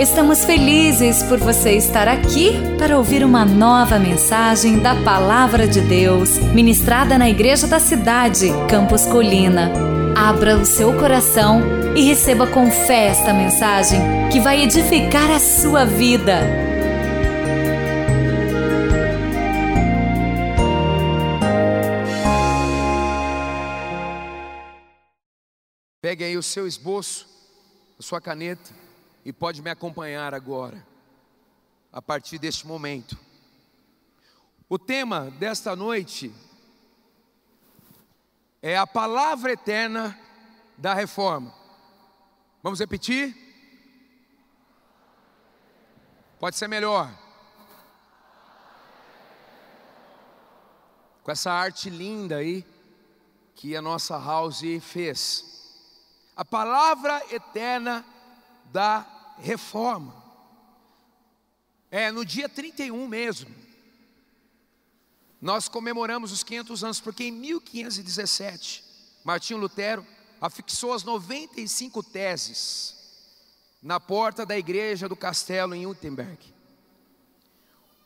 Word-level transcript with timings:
Estamos 0.00 0.46
felizes 0.46 1.22
por 1.24 1.38
você 1.38 1.72
estar 1.72 2.08
aqui 2.08 2.52
para 2.78 2.96
ouvir 2.96 3.22
uma 3.22 3.44
nova 3.44 3.98
mensagem 3.98 4.78
da 4.78 4.94
Palavra 5.04 5.68
de 5.68 5.82
Deus, 5.82 6.38
ministrada 6.54 7.18
na 7.18 7.28
Igreja 7.28 7.66
da 7.66 7.78
Cidade, 7.78 8.46
Campos 8.66 9.04
Colina. 9.04 9.70
Abra 10.16 10.56
o 10.56 10.64
seu 10.64 10.98
coração 10.98 11.60
e 11.94 12.00
receba 12.00 12.46
com 12.46 12.70
fé 12.70 13.08
esta 13.08 13.34
mensagem 13.34 14.00
que 14.32 14.40
vai 14.40 14.62
edificar 14.62 15.30
a 15.30 15.38
sua 15.38 15.84
vida. 15.84 16.40
Pegue 26.00 26.24
aí 26.24 26.38
o 26.38 26.42
seu 26.42 26.66
esboço, 26.66 27.28
a 27.98 28.02
sua 28.02 28.18
caneta 28.18 28.88
e 29.24 29.32
pode 29.32 29.62
me 29.62 29.70
acompanhar 29.70 30.34
agora, 30.34 30.86
a 31.92 32.00
partir 32.00 32.38
deste 32.38 32.66
momento. 32.66 33.18
O 34.68 34.78
tema 34.78 35.30
desta 35.32 35.74
noite 35.74 36.32
é 38.62 38.76
a 38.76 38.86
palavra 38.86 39.52
eterna 39.52 40.18
da 40.76 40.94
reforma. 40.94 41.52
Vamos 42.62 42.78
repetir? 42.78 43.36
Pode 46.38 46.56
ser 46.56 46.68
melhor. 46.68 47.12
Com 51.22 51.30
essa 51.30 51.52
arte 51.52 51.90
linda 51.90 52.36
aí 52.36 52.64
que 53.54 53.76
a 53.76 53.82
nossa 53.82 54.18
house 54.18 54.62
fez. 54.80 55.44
A 56.34 56.44
palavra 56.44 57.22
eterna 57.30 58.02
da 58.02 58.19
reforma. 59.38 60.14
É 61.90 62.10
no 62.10 62.24
dia 62.24 62.48
31 62.48 63.08
mesmo. 63.08 63.54
Nós 65.40 65.68
comemoramos 65.68 66.32
os 66.32 66.42
500 66.42 66.84
anos, 66.84 67.00
porque 67.00 67.24
em 67.24 67.32
1517, 67.32 68.84
Martinho 69.24 69.58
Lutero 69.58 70.06
afixou 70.40 70.92
as 70.92 71.02
95 71.02 72.02
teses 72.02 72.96
na 73.82 73.98
porta 73.98 74.44
da 74.44 74.58
igreja 74.58 75.08
do 75.08 75.16
castelo 75.16 75.74
em 75.74 75.86
Wittenberg. 75.86 76.38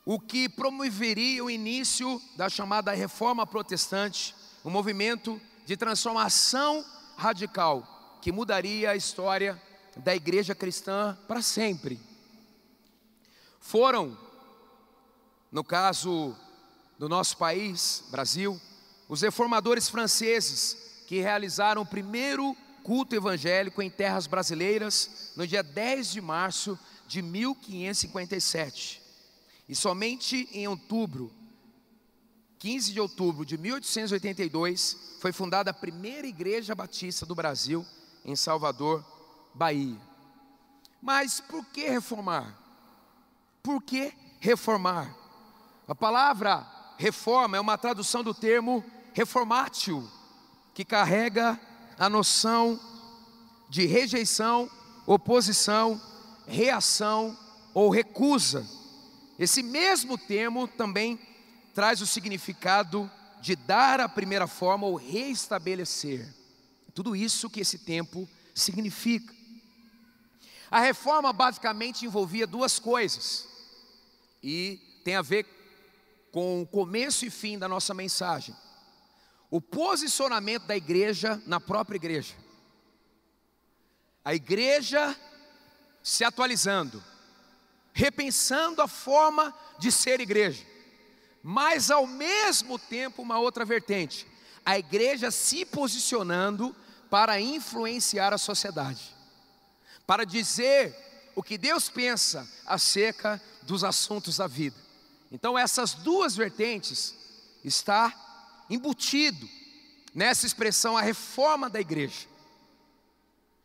O 0.05 0.20
que 0.20 0.48
promoveria 0.48 1.45
o 1.45 1.51
início 1.51 2.20
da 2.37 2.48
chamada 2.48 2.92
reforma 2.92 3.47
protestante, 3.47 4.35
um 4.65 4.70
movimento 4.70 5.41
de 5.67 5.77
transformação 5.77 6.85
radical 7.17 8.19
que 8.20 8.31
mudaria 8.31 8.91
a 8.91 8.97
história 8.97 9.61
da 9.97 10.14
igreja 10.14 10.55
cristã 10.55 11.17
para 11.27 11.42
sempre. 11.42 12.00
Foram, 13.61 14.17
no 15.51 15.64
caso 15.64 16.36
do 16.98 17.09
nosso 17.09 17.36
país, 17.36 18.05
Brasil, 18.11 18.61
os 19.09 19.23
reformadores 19.23 19.89
franceses 19.89 21.05
que 21.06 21.20
realizaram 21.20 21.83
o 21.83 21.86
primeiro 21.86 22.56
culto 22.83 23.14
evangélico 23.14 23.81
em 23.83 23.91
terras 23.91 24.27
brasileiras 24.27 25.33
no 25.36 25.47
dia 25.47 25.62
10 25.62 26.12
de 26.12 26.20
março 26.20 26.79
de 27.06 27.23
1557. 27.23 29.03
E 29.69 29.75
somente 29.75 30.48
em 30.53 30.69
outubro, 30.69 31.33
15 32.58 32.92
de 32.92 33.01
outubro 33.01 33.45
de 33.45 33.56
1882, 33.56 35.17
foi 35.20 35.33
fundada 35.33 35.70
a 35.70 35.75
primeira 35.75 36.27
igreja 36.27 36.75
batista 36.75 37.25
do 37.25 37.34
Brasil, 37.34 37.84
em 38.25 38.36
Salvador, 38.36 39.05
Bahia. 39.55 40.01
Mas 41.01 41.41
por 41.41 41.65
que 41.67 41.89
reformar? 41.89 42.59
Por 43.63 43.83
que 43.83 44.13
reformar? 44.41 45.15
A 45.87 45.95
palavra 45.95 46.67
reforma 46.97 47.57
é 47.57 47.61
uma 47.61 47.79
tradução 47.79 48.23
do 48.23 48.35
termo 48.35 48.85
reformatio, 49.13 50.11
que 50.73 50.85
carrega 50.85 51.61
a 51.98 52.09
noção 52.09 52.81
de 53.69 53.87
rejeição, 53.87 54.69
oposição, 55.07 56.01
reação 56.47 57.37
ou 57.73 57.91
recusa. 57.91 58.67
Esse 59.39 59.63
mesmo 59.63 60.17
termo 60.17 60.67
também 60.67 61.19
traz 61.75 62.01
o 62.01 62.07
significado 62.07 63.11
de 63.41 63.57
dar 63.57 64.01
a 64.01 64.09
primeira 64.09 64.47
forma 64.47 64.87
ou 64.87 64.95
reestabelecer. 64.95 66.33
Tudo 66.95 67.14
isso 67.14 67.51
que 67.51 67.61
esse 67.61 67.79
tempo 67.79 68.29
significa. 68.55 69.35
A 70.74 70.80
reforma 70.80 71.33
basicamente 71.33 72.05
envolvia 72.05 72.48
duas 72.48 72.80
coisas, 72.80 73.46
e 74.42 74.80
tem 75.05 75.14
a 75.14 75.23
ver 75.23 75.46
com 76.33 76.62
o 76.62 76.67
começo 76.67 77.24
e 77.24 77.30
fim 77.30 77.57
da 77.57 77.68
nossa 77.68 77.95
mensagem: 77.95 78.52
o 79.48 79.61
posicionamento 79.61 80.64
da 80.64 80.77
igreja 80.77 81.40
na 81.46 81.61
própria 81.61 81.95
igreja, 81.95 82.34
a 84.24 84.34
igreja 84.34 85.17
se 86.02 86.24
atualizando, 86.24 87.01
repensando 87.92 88.83
a 88.83 88.89
forma 88.89 89.55
de 89.79 89.92
ser 89.92 90.20
igreja, 90.20 90.67
mas 91.40 91.89
ao 91.89 92.05
mesmo 92.05 92.80
tempo, 92.80 93.23
uma 93.23 93.39
outra 93.39 93.64
vertente, 93.64 94.27
a 94.67 94.77
igreja 94.77 95.30
se 95.30 95.64
posicionando 95.64 96.74
para 97.08 97.40
influenciar 97.40 98.33
a 98.33 98.39
sociedade 98.39 99.14
para 100.07 100.25
dizer 100.25 100.95
o 101.35 101.42
que 101.42 101.59
Deus 101.59 101.89
pensa 101.89 102.48
acerca 102.67 103.41
dos 103.63 103.83
assuntos 103.83 104.37
da 104.37 104.47
vida. 104.47 104.77
Então 105.33 105.59
essas 105.59 105.95
duas 105.95 106.37
vertentes 106.37 107.15
está 107.65 108.13
embutido 108.69 109.48
nessa 110.14 110.47
expressão 110.47 110.97
a 110.97 111.03
reforma 111.03 111.69
da 111.69 111.81
igreja. 111.81 112.29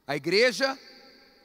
A 0.07 0.15
igreja 0.15 0.77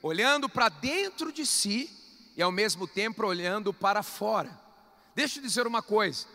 olhando 0.02 0.48
para 0.48 0.68
dentro 0.68 1.32
de 1.32 1.44
si 1.44 1.90
e 2.36 2.42
ao 2.42 2.52
mesmo 2.52 2.86
tempo 2.86 3.26
olhando 3.26 3.72
para 3.72 4.02
fora. 4.02 4.58
Deixa 5.14 5.38
eu 5.38 5.42
dizer 5.42 5.66
uma 5.66 5.82
coisa. 5.82 6.26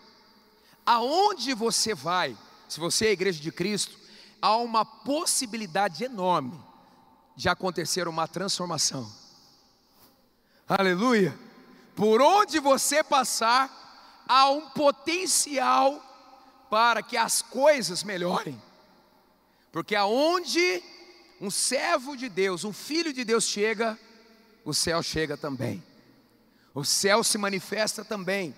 Aonde 0.85 1.53
você 1.53 1.93
vai, 1.93 2.37
se 2.67 2.79
você 2.79 3.07
é 3.07 3.09
a 3.09 3.13
igreja 3.13 3.39
de 3.41 3.51
Cristo, 3.51 3.97
há 4.41 4.55
uma 4.57 4.85
possibilidade 4.85 6.03
enorme 6.03 6.68
de 7.39 7.47
acontecer 7.47 8.05
uma 8.05 8.27
transformação. 8.27 9.09
Aleluia! 10.67 11.33
Por 11.95 12.21
onde 12.21 12.59
você 12.59 13.01
passar, 13.01 14.25
há 14.27 14.49
um 14.49 14.69
potencial 14.71 16.03
para 16.69 17.01
que 17.01 17.15
as 17.15 17.41
coisas 17.41 18.03
melhorem. 18.03 18.61
Porque 19.71 19.95
aonde 19.95 20.83
um 21.39 21.49
servo 21.49 22.17
de 22.17 22.27
Deus, 22.27 22.65
um 22.65 22.73
filho 22.73 23.13
de 23.13 23.23
Deus 23.23 23.45
chega, 23.45 23.97
o 24.65 24.73
céu 24.73 25.01
chega 25.01 25.37
também. 25.37 25.81
O 26.73 26.83
céu 26.83 27.23
se 27.23 27.37
manifesta 27.37 28.03
também. 28.03 28.53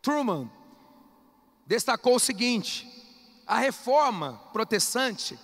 Truman 0.00 0.50
destacou 1.66 2.14
o 2.14 2.20
seguinte: 2.20 2.90
a 3.46 3.58
reforma 3.58 4.40
protestante 4.54 5.38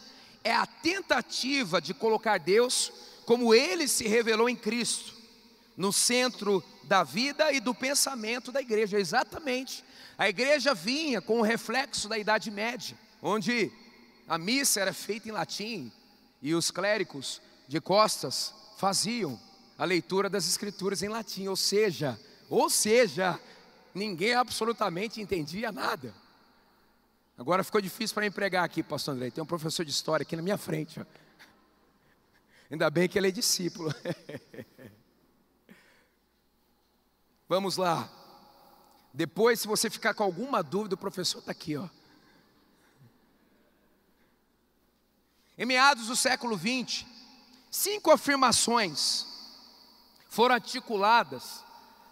é 0.44 0.52
a 0.52 0.66
tentativa 0.66 1.80
de 1.80 1.94
colocar 1.94 2.38
Deus 2.38 2.92
como 3.24 3.54
ele 3.54 3.86
se 3.86 4.06
revelou 4.08 4.48
em 4.48 4.56
Cristo, 4.56 5.14
no 5.76 5.92
centro 5.92 6.62
da 6.84 7.02
vida 7.02 7.52
e 7.52 7.60
do 7.60 7.74
pensamento 7.74 8.50
da 8.50 8.60
igreja. 8.60 8.98
Exatamente. 8.98 9.84
A 10.18 10.28
igreja 10.28 10.74
vinha 10.74 11.20
com 11.20 11.40
o 11.40 11.42
reflexo 11.42 12.08
da 12.08 12.18
Idade 12.18 12.50
Média, 12.50 12.96
onde 13.22 13.72
a 14.28 14.36
missa 14.38 14.80
era 14.80 14.92
feita 14.92 15.28
em 15.28 15.32
latim 15.32 15.90
e 16.40 16.54
os 16.54 16.70
clérigos 16.70 17.40
de 17.68 17.80
costas 17.80 18.52
faziam 18.76 19.40
a 19.78 19.84
leitura 19.84 20.28
das 20.28 20.46
escrituras 20.46 21.02
em 21.02 21.08
latim, 21.08 21.46
ou 21.46 21.56
seja, 21.56 22.18
ou 22.50 22.68
seja, 22.68 23.38
ninguém 23.94 24.34
absolutamente 24.34 25.20
entendia 25.20 25.72
nada. 25.72 26.14
Agora 27.36 27.64
ficou 27.64 27.80
difícil 27.80 28.14
para 28.14 28.26
empregar 28.26 28.64
aqui, 28.64 28.82
pastor 28.82 29.14
André. 29.14 29.30
Tem 29.30 29.42
um 29.42 29.46
professor 29.46 29.84
de 29.84 29.90
história 29.90 30.22
aqui 30.22 30.36
na 30.36 30.42
minha 30.42 30.58
frente. 30.58 31.00
Ó. 31.00 31.04
Ainda 32.70 32.88
bem 32.90 33.08
que 33.08 33.18
ele 33.18 33.28
é 33.28 33.30
discípulo. 33.30 33.92
Vamos 37.48 37.76
lá. 37.76 38.08
Depois, 39.12 39.60
se 39.60 39.68
você 39.68 39.90
ficar 39.90 40.14
com 40.14 40.22
alguma 40.22 40.62
dúvida, 40.62 40.94
o 40.94 40.98
professor 40.98 41.40
está 41.40 41.52
aqui, 41.52 41.76
ó. 41.76 41.88
Em 45.58 45.66
meados 45.66 46.06
do 46.06 46.16
século 46.16 46.58
XX, 46.58 47.04
cinco 47.70 48.10
afirmações 48.10 49.26
foram 50.28 50.54
articuladas 50.54 51.62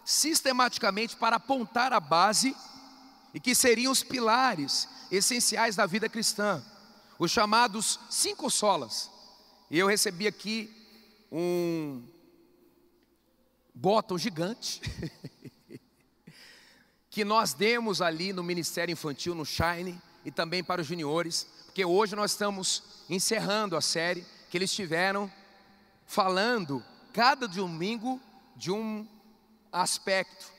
sistematicamente 0.05 1.15
para 1.15 1.37
apontar 1.37 1.91
a 1.91 1.99
base 1.99 2.55
e 3.33 3.39
que 3.39 3.55
seriam 3.55 3.91
os 3.91 4.03
pilares 4.03 4.87
essenciais 5.11 5.75
da 5.75 5.85
vida 5.85 6.09
cristã, 6.09 6.63
os 7.17 7.31
chamados 7.31 7.99
cinco 8.09 8.49
solas. 8.49 9.09
E 9.69 9.79
eu 9.79 9.87
recebi 9.87 10.27
aqui 10.27 10.69
um, 11.31 12.03
bottom 13.73 14.17
gigante 14.17 14.81
que 17.09 17.25
nós 17.25 17.53
demos 17.53 18.01
ali 18.01 18.31
no 18.31 18.43
Ministério 18.43 18.93
Infantil, 18.93 19.35
no 19.35 19.45
Shine, 19.45 20.01
e 20.23 20.31
também 20.31 20.63
para 20.63 20.81
os 20.81 20.87
juniores, 20.87 21.47
porque 21.65 21.83
hoje 21.83 22.15
nós 22.15 22.31
estamos 22.31 22.83
encerrando 23.09 23.75
a 23.75 23.81
série 23.81 24.25
que 24.49 24.57
eles 24.57 24.71
tiveram 24.71 25.31
falando 26.05 26.83
cada 27.13 27.47
domingo 27.47 28.21
de 28.55 28.71
um 28.71 29.07
aspecto, 29.71 30.51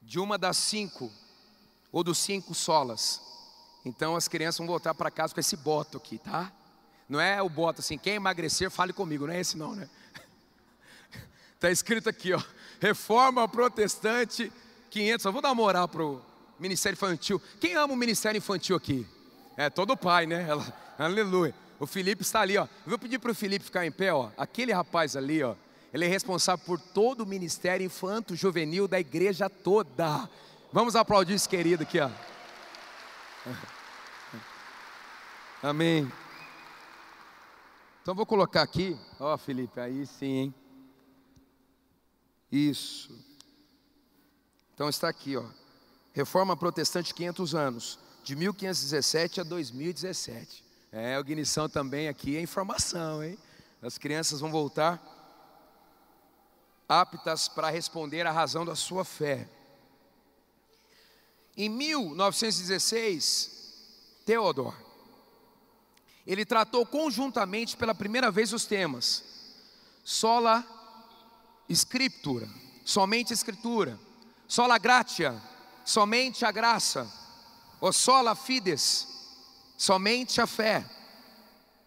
de 0.00 0.18
uma 0.18 0.38
das 0.38 0.56
cinco, 0.56 1.12
ou 1.98 2.04
dos 2.04 2.18
cinco 2.18 2.54
solas. 2.54 3.20
Então 3.84 4.14
as 4.14 4.28
crianças 4.28 4.58
vão 4.58 4.68
voltar 4.68 4.94
para 4.94 5.10
casa 5.10 5.34
com 5.34 5.40
esse 5.40 5.56
boto 5.56 5.96
aqui, 5.96 6.16
tá? 6.16 6.52
Não 7.08 7.20
é 7.20 7.42
o 7.42 7.48
boto 7.48 7.80
assim, 7.80 7.98
quem 7.98 8.14
emagrecer, 8.14 8.70
fale 8.70 8.92
comigo, 8.92 9.26
não 9.26 9.34
é 9.34 9.40
esse 9.40 9.56
não, 9.56 9.74
né? 9.74 9.88
Está 11.56 11.70
escrito 11.72 12.08
aqui, 12.08 12.32
ó, 12.32 12.40
Reforma 12.80 13.48
Protestante 13.48 14.52
500. 14.90 15.26
Eu 15.26 15.32
vou 15.32 15.42
dar 15.42 15.48
uma 15.48 15.56
moral 15.56 15.88
pro 15.88 16.22
Ministério 16.56 16.94
Infantil. 16.94 17.42
Quem 17.60 17.74
ama 17.74 17.94
o 17.94 17.96
Ministério 17.96 18.38
Infantil 18.38 18.76
aqui? 18.76 19.04
É 19.56 19.68
todo 19.68 19.96
pai, 19.96 20.24
né? 20.24 20.46
Ela, 20.48 20.72
aleluia. 20.96 21.52
O 21.80 21.86
Felipe 21.86 22.22
está 22.22 22.42
ali, 22.42 22.56
ó. 22.56 22.62
Eu 22.62 22.90
vou 22.90 22.98
pedir 22.98 23.18
para 23.18 23.32
o 23.32 23.34
Felipe 23.34 23.64
ficar 23.64 23.84
em 23.84 23.90
pé, 23.90 24.12
ó. 24.12 24.30
Aquele 24.36 24.72
rapaz 24.72 25.16
ali, 25.16 25.42
ó. 25.42 25.56
Ele 25.92 26.04
é 26.04 26.08
responsável 26.08 26.64
por 26.64 26.78
todo 26.78 27.22
o 27.22 27.26
ministério 27.26 27.84
infanto 27.84 28.36
juvenil 28.36 28.86
da 28.86 29.00
igreja 29.00 29.50
toda. 29.50 30.28
Vamos 30.70 30.94
aplaudir 30.94 31.32
esse 31.32 31.48
querido 31.48 31.82
aqui, 31.82 31.98
ó. 31.98 32.10
Amém. 35.62 36.10
Então 38.02 38.14
vou 38.14 38.26
colocar 38.26 38.62
aqui, 38.62 38.98
ó 39.18 39.36
Felipe, 39.38 39.80
aí 39.80 40.06
sim, 40.06 40.26
hein? 40.26 40.54
Isso. 42.52 43.10
Então 44.74 44.88
está 44.88 45.08
aqui, 45.08 45.36
ó. 45.36 45.44
Reforma 46.12 46.56
Protestante 46.56 47.14
500 47.14 47.54
anos, 47.54 47.98
de 48.22 48.36
1517 48.36 49.40
a 49.40 49.44
2017. 49.44 50.64
É, 50.92 51.18
o 51.18 51.24
Guinição 51.24 51.68
também 51.68 52.08
aqui 52.08 52.36
é 52.36 52.40
informação, 52.40 53.24
hein? 53.24 53.38
As 53.80 53.96
crianças 53.96 54.40
vão 54.40 54.50
voltar 54.50 55.02
aptas 56.88 57.48
para 57.48 57.70
responder 57.70 58.26
à 58.26 58.32
razão 58.32 58.64
da 58.64 58.74
sua 58.74 59.04
fé. 59.04 59.48
Em 61.58 61.68
1916, 61.68 63.50
Theodor, 64.24 64.76
ele 66.24 66.44
tratou 66.44 66.86
conjuntamente 66.86 67.76
pela 67.76 67.92
primeira 67.92 68.30
vez 68.30 68.52
os 68.52 68.64
temas 68.64 69.24
sola 70.04 70.64
scriptura, 71.68 72.48
somente 72.84 73.32
escritura, 73.32 73.98
sola 74.46 74.78
gratia, 74.78 75.34
somente 75.84 76.44
a 76.44 76.52
graça, 76.52 77.12
ou 77.80 77.92
sola 77.92 78.36
fides, 78.36 79.08
somente 79.76 80.40
a 80.40 80.46
fé. 80.46 80.88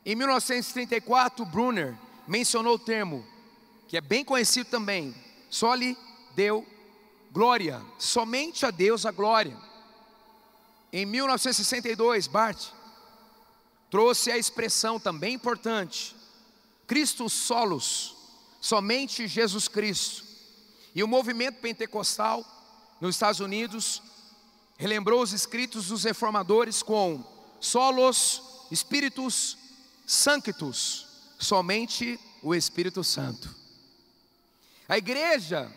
Em 0.06 0.16
1934, 0.16 1.46
Brunner 1.46 1.98
mencionou 2.28 2.76
o 2.76 2.80
termo, 2.80 3.26
que 3.88 3.96
é 3.96 4.02
bem 4.02 4.26
conhecido 4.26 4.70
também, 4.70 5.16
lhe 5.78 5.98
deu 6.36 6.68
glória, 7.32 7.82
somente 7.98 8.66
a 8.66 8.72
Deus 8.72 9.06
a 9.06 9.12
glória. 9.12 9.58
Em 10.92 11.06
1962, 11.06 12.28
Bart 12.28 12.70
trouxe 13.90 14.32
a 14.32 14.38
expressão 14.38 15.00
também 15.00 15.34
importante, 15.34 16.16
Cristo 16.86 17.30
solos, 17.30 18.16
somente 18.60 19.28
Jesus 19.28 19.68
Cristo. 19.68 20.24
E 20.94 21.04
o 21.04 21.08
movimento 21.08 21.62
pentecostal 21.62 22.46
nos 23.00 23.16
Estados 23.16 23.40
Unidos 23.40 24.02
relembrou 24.78 25.22
os 25.22 25.32
escritos 25.32 25.88
dos 25.88 26.04
reformadores 26.04 26.84
com 26.84 27.24
solos 27.60 28.42
espíritos 28.70 29.58
sanctus, 30.06 31.08
somente 31.40 32.20
o 32.44 32.54
Espírito 32.54 33.04
Santo. 33.04 33.56
A 34.90 34.98
igreja 34.98 35.72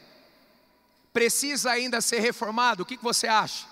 precisa 1.15 1.71
ainda 1.71 2.01
ser 2.01 2.19
reformada, 2.19 2.83
o 2.83 2.85
que 2.85 2.97
você 2.97 3.29
acha? 3.29 3.69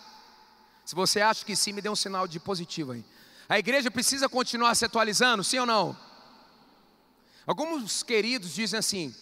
Se 0.85 0.95
você 0.95 1.21
acha 1.21 1.45
que 1.45 1.57
sim, 1.57 1.73
me 1.73 1.83
dê 1.83 1.89
um 1.89 1.97
sinal 1.97 2.29
de 2.29 2.39
positivo 2.39 2.93
aí. 2.93 3.05
A 3.49 3.59
igreja 3.59 3.91
precisa 3.91 4.29
continuar 4.29 4.77
se 4.77 4.85
atualizando, 4.85 5.43
sim 5.43 5.59
ou 5.59 5.67
não? 5.67 5.99
Alguns 7.45 8.05
queridos 8.05 8.55
dizem 8.55 8.79
assim: 8.79 9.15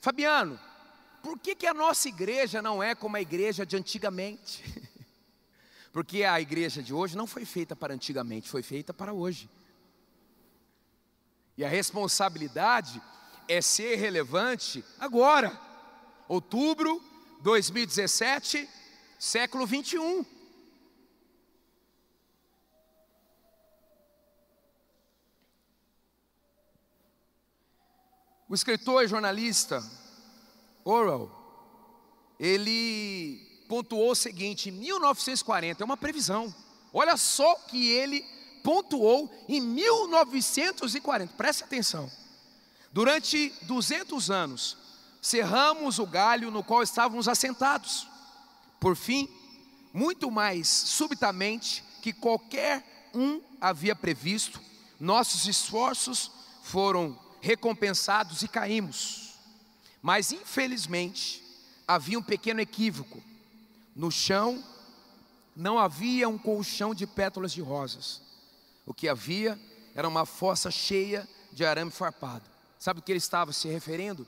Fabiano, 0.00 0.58
por 1.22 1.38
que, 1.38 1.54
que 1.54 1.66
a 1.66 1.74
nossa 1.74 2.08
igreja 2.08 2.62
não 2.62 2.82
é 2.82 2.94
como 2.94 3.16
a 3.16 3.20
igreja 3.20 3.66
de 3.66 3.76
antigamente? 3.76 4.64
Porque 5.92 6.24
a 6.24 6.40
igreja 6.40 6.82
de 6.82 6.94
hoje 6.94 7.16
não 7.16 7.26
foi 7.26 7.44
feita 7.44 7.76
para 7.76 7.92
antigamente, 7.92 8.48
foi 8.48 8.62
feita 8.62 8.94
para 8.94 9.12
hoje. 9.12 9.48
E 11.56 11.64
a 11.64 11.68
responsabilidade 11.68 13.02
é 13.46 13.60
ser 13.60 13.96
relevante 13.96 14.84
agora, 14.98 15.58
outubro 16.28 17.02
2017, 17.40 18.68
século 19.18 19.66
21. 19.66 20.24
O 28.48 28.54
escritor 28.54 29.04
e 29.04 29.08
jornalista 29.08 29.84
Orwell, 30.82 31.30
ele 32.40 33.46
pontuou 33.68 34.12
o 34.12 34.14
seguinte, 34.14 34.70
em 34.70 34.72
1940, 34.72 35.82
é 35.82 35.84
uma 35.84 35.98
previsão. 35.98 36.54
Olha 36.92 37.16
só 37.18 37.54
que 37.56 37.90
ele 37.90 38.24
pontuou 38.64 39.30
em 39.46 39.60
1940. 39.60 41.34
Preste 41.34 41.64
atenção. 41.64 42.10
Durante 42.90 43.52
200 43.62 44.30
anos, 44.30 44.76
cerramos 45.20 45.98
o 45.98 46.06
galho 46.06 46.50
no 46.50 46.62
qual 46.62 46.82
estávamos 46.82 47.28
assentados. 47.28 48.06
Por 48.80 48.96
fim, 48.96 49.28
muito 49.92 50.30
mais 50.30 50.68
subitamente 50.68 51.82
que 52.02 52.12
qualquer 52.12 53.10
um 53.14 53.40
havia 53.60 53.96
previsto, 53.96 54.60
nossos 55.00 55.46
esforços 55.46 56.30
foram 56.62 57.18
recompensados 57.40 58.42
e 58.42 58.48
caímos. 58.48 59.34
Mas 60.02 60.32
infelizmente, 60.32 61.42
havia 61.86 62.18
um 62.18 62.22
pequeno 62.22 62.60
equívoco. 62.60 63.22
No 63.94 64.10
chão 64.10 64.62
não 65.56 65.78
havia 65.78 66.28
um 66.28 66.38
colchão 66.38 66.94
de 66.94 67.06
pétalas 67.06 67.52
de 67.52 67.60
rosas. 67.60 68.22
O 68.86 68.94
que 68.94 69.08
havia 69.08 69.58
era 69.94 70.08
uma 70.08 70.24
fossa 70.24 70.70
cheia 70.70 71.28
de 71.52 71.64
arame 71.64 71.90
farpado. 71.90 72.48
Sabe 72.78 73.00
o 73.00 73.02
que 73.02 73.10
ele 73.10 73.18
estava 73.18 73.52
se 73.52 73.66
referindo? 73.66 74.26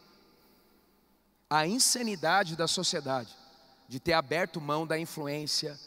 A 1.51 1.67
insanidade 1.67 2.57
da 2.57 2.69
sociedade 2.69 3.37
de 3.89 3.99
ter 3.99 4.13
aberto 4.13 4.61
mão 4.61 4.87
da 4.87 4.97
influência 4.97 5.79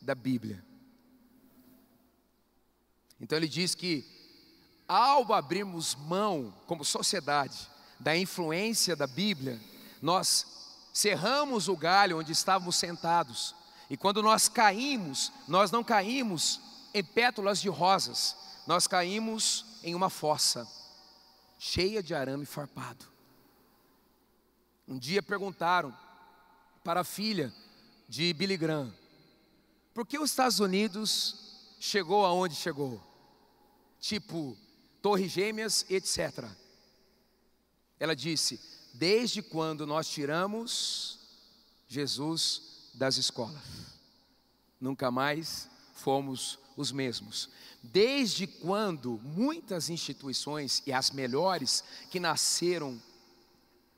da 0.00 0.16
Bíblia. 0.16 0.62
Então 3.20 3.38
ele 3.38 3.48
diz 3.48 3.72
que 3.72 4.04
ao 4.88 5.32
abrirmos 5.32 5.94
mão, 5.94 6.52
como 6.66 6.84
sociedade, 6.84 7.70
da 8.00 8.16
influência 8.16 8.96
da 8.96 9.06
Bíblia, 9.06 9.60
nós 10.02 10.44
cerramos 10.92 11.68
o 11.68 11.76
galho 11.76 12.18
onde 12.18 12.32
estávamos 12.32 12.74
sentados, 12.74 13.54
e 13.88 13.96
quando 13.96 14.22
nós 14.22 14.48
caímos, 14.48 15.32
nós 15.46 15.70
não 15.70 15.84
caímos 15.84 16.60
em 16.92 17.04
pétalas 17.04 17.60
de 17.60 17.68
rosas, 17.68 18.36
nós 18.66 18.86
caímos 18.86 19.64
em 19.84 19.94
uma 19.94 20.10
fossa 20.10 20.66
cheia 21.58 22.02
de 22.02 22.12
arame 22.12 22.44
farpado. 22.44 23.11
Um 24.86 24.98
dia 24.98 25.22
perguntaram 25.22 25.96
para 26.82 27.00
a 27.00 27.04
filha 27.04 27.52
de 28.08 28.32
Billy 28.32 28.56
Graham, 28.56 28.92
por 29.94 30.06
que 30.06 30.18
os 30.18 30.30
Estados 30.30 30.58
Unidos 30.58 31.76
chegou 31.78 32.24
aonde 32.24 32.54
chegou? 32.54 33.00
Tipo, 34.00 34.56
Torres 35.00 35.30
Gêmeas, 35.30 35.84
etc. 35.90 36.48
Ela 37.98 38.16
disse: 38.16 38.60
Desde 38.94 39.42
quando 39.42 39.86
nós 39.86 40.08
tiramos 40.08 41.18
Jesus 41.86 42.90
das 42.94 43.16
escolas, 43.16 43.62
nunca 44.80 45.10
mais 45.10 45.68
fomos 45.94 46.58
os 46.76 46.90
mesmos. 46.90 47.48
Desde 47.82 48.46
quando 48.46 49.20
muitas 49.22 49.90
instituições, 49.90 50.82
e 50.86 50.92
as 50.92 51.10
melhores, 51.10 51.84
que 52.10 52.18
nasceram 52.20 53.00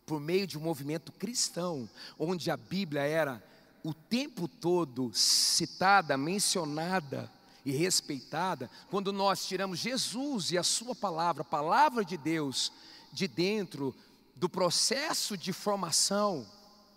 por 0.07 0.21
meio 0.21 0.47
de 0.47 0.59
um 0.59 0.61
movimento 0.61 1.13
cristão, 1.13 1.89
onde 2.19 2.51
a 2.51 2.57
Bíblia 2.57 3.03
era 3.03 3.43
o 3.83 3.93
tempo 3.93 4.49
todo 4.49 5.11
citada, 5.13 6.17
mencionada, 6.17 7.31
e 7.65 7.73
respeitada 7.73 8.71
quando 8.91 9.13
nós 9.13 9.47
tiramos 9.47 9.79
Jesus 9.79 10.53
e 10.53 10.59
a 10.59 10.63
Sua 10.63 10.95
palavra, 10.95 11.43
a 11.43 11.47
palavra 11.47 12.05
de 12.05 12.17
Deus, 12.17 12.71
de 13.13 13.27
dentro 13.27 13.95
do 14.37 14.49
processo 14.49 15.37
de 15.37 15.53
formação, 15.53 16.47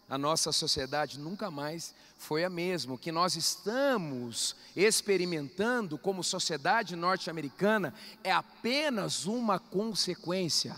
a 0.09 0.17
nossa 0.17 0.51
sociedade 0.51 1.19
nunca 1.19 1.51
mais 1.51 1.93
foi 2.17 2.43
a 2.43 2.49
mesma. 2.49 2.95
O 2.95 2.97
que 2.97 3.11
nós 3.11 3.35
estamos 3.35 4.55
experimentando 4.75 5.97
como 5.97 6.23
sociedade 6.23 6.95
norte-americana 6.95 7.93
é 8.23 8.31
apenas 8.31 9.25
uma 9.25 9.59
consequência. 9.59 10.75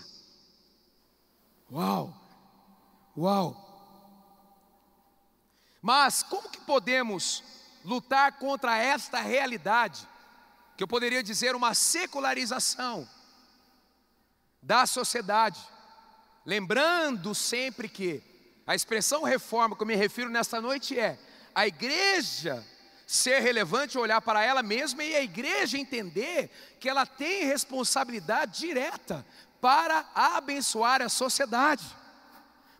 Uau! 1.70 2.19
Uau! 3.16 3.68
Mas 5.82 6.22
como 6.22 6.48
que 6.48 6.60
podemos 6.60 7.42
lutar 7.84 8.38
contra 8.38 8.76
esta 8.76 9.20
realidade, 9.20 10.06
que 10.76 10.82
eu 10.82 10.88
poderia 10.88 11.22
dizer 11.22 11.54
uma 11.54 11.74
secularização 11.74 13.08
da 14.62 14.86
sociedade? 14.86 15.60
Lembrando 16.44 17.34
sempre 17.34 17.88
que 17.88 18.22
a 18.66 18.74
expressão 18.74 19.22
reforma 19.22 19.74
que 19.74 19.82
eu 19.82 19.86
me 19.86 19.96
refiro 19.96 20.30
nesta 20.30 20.60
noite 20.60 20.98
é 20.98 21.18
a 21.54 21.66
igreja 21.66 22.64
ser 23.06 23.40
relevante, 23.40 23.98
olhar 23.98 24.20
para 24.20 24.44
ela 24.44 24.62
mesma 24.62 25.02
e 25.02 25.16
a 25.16 25.22
igreja 25.22 25.76
entender 25.76 26.48
que 26.78 26.88
ela 26.88 27.04
tem 27.04 27.44
responsabilidade 27.44 28.60
direta 28.60 29.26
para 29.60 30.08
abençoar 30.14 31.02
a 31.02 31.08
sociedade. 31.08 31.84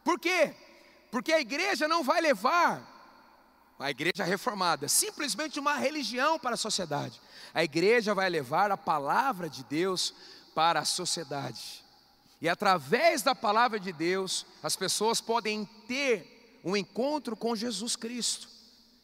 Por 0.05 0.19
quê? 0.19 0.55
Porque 1.11 1.33
a 1.33 1.41
igreja 1.41 1.89
não 1.89 2.03
vai 2.03 2.21
levar 2.21 2.91
a 3.81 3.91
igreja 3.91 4.25
reformada, 4.25 4.89
simplesmente 4.89 5.59
uma 5.59 5.75
religião 5.75 6.39
para 6.39 6.55
a 6.55 6.59
sociedade. 6.59 7.21
A 7.55 7.65
igreja 7.65 8.15
vai 8.15 8.29
levar 8.29 8.71
a 8.71 8.77
palavra 8.77 9.49
de 9.49 9.65
Deus 9.65 10.15
para 10.55 10.81
a 10.81 10.85
sociedade. 10.85 11.83
E 12.43 12.49
através 12.49 13.23
da 13.23 13.35
palavra 13.35 13.81
de 13.81 13.91
Deus, 13.91 14.45
as 14.63 14.77
pessoas 14.77 15.21
podem 15.21 15.65
ter 15.89 16.61
um 16.63 16.77
encontro 16.77 17.35
com 17.35 17.57
Jesus 17.57 17.97
Cristo. 17.97 18.49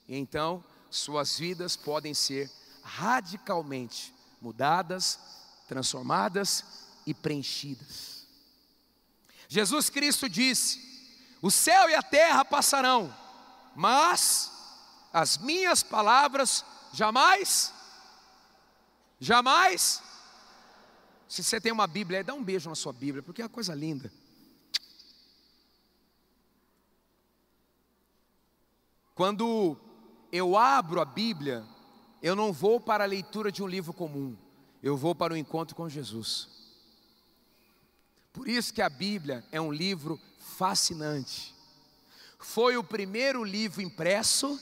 E 0.06 0.16
então, 0.16 0.62
suas 0.90 1.38
vidas 1.38 1.74
podem 1.74 2.12
ser 2.12 2.50
radicalmente 2.82 4.14
mudadas, 4.40 5.18
transformadas 5.66 6.64
e 7.06 7.14
preenchidas. 7.14 8.15
Jesus 9.48 9.90
Cristo 9.90 10.28
disse: 10.28 10.80
O 11.40 11.50
céu 11.50 11.88
e 11.88 11.94
a 11.94 12.02
terra 12.02 12.44
passarão, 12.44 13.14
mas 13.74 14.50
as 15.12 15.38
minhas 15.38 15.82
palavras 15.82 16.64
jamais, 16.92 17.72
jamais 19.20 20.02
se 21.28 21.42
você 21.42 21.60
tem 21.60 21.72
uma 21.72 21.86
Bíblia, 21.86 22.22
dá 22.22 22.34
um 22.34 22.42
beijo 22.42 22.68
na 22.68 22.76
sua 22.76 22.92
Bíblia, 22.92 23.22
porque 23.22 23.42
é 23.42 23.44
uma 23.44 23.50
coisa 23.50 23.74
linda. 23.74 24.12
Quando 29.14 29.76
eu 30.30 30.56
abro 30.56 31.00
a 31.00 31.04
Bíblia, 31.04 31.64
eu 32.22 32.36
não 32.36 32.52
vou 32.52 32.78
para 32.80 33.04
a 33.04 33.06
leitura 33.06 33.50
de 33.50 33.62
um 33.62 33.66
livro 33.66 33.92
comum, 33.92 34.36
eu 34.82 34.96
vou 34.96 35.14
para 35.14 35.34
o 35.34 35.36
encontro 35.36 35.74
com 35.74 35.88
Jesus. 35.88 36.48
Por 38.36 38.48
isso 38.48 38.74
que 38.74 38.82
a 38.82 38.90
Bíblia 38.90 39.42
é 39.50 39.58
um 39.58 39.72
livro 39.72 40.20
fascinante. 40.58 41.54
Foi 42.38 42.76
o 42.76 42.84
primeiro 42.84 43.42
livro 43.42 43.80
impresso 43.80 44.60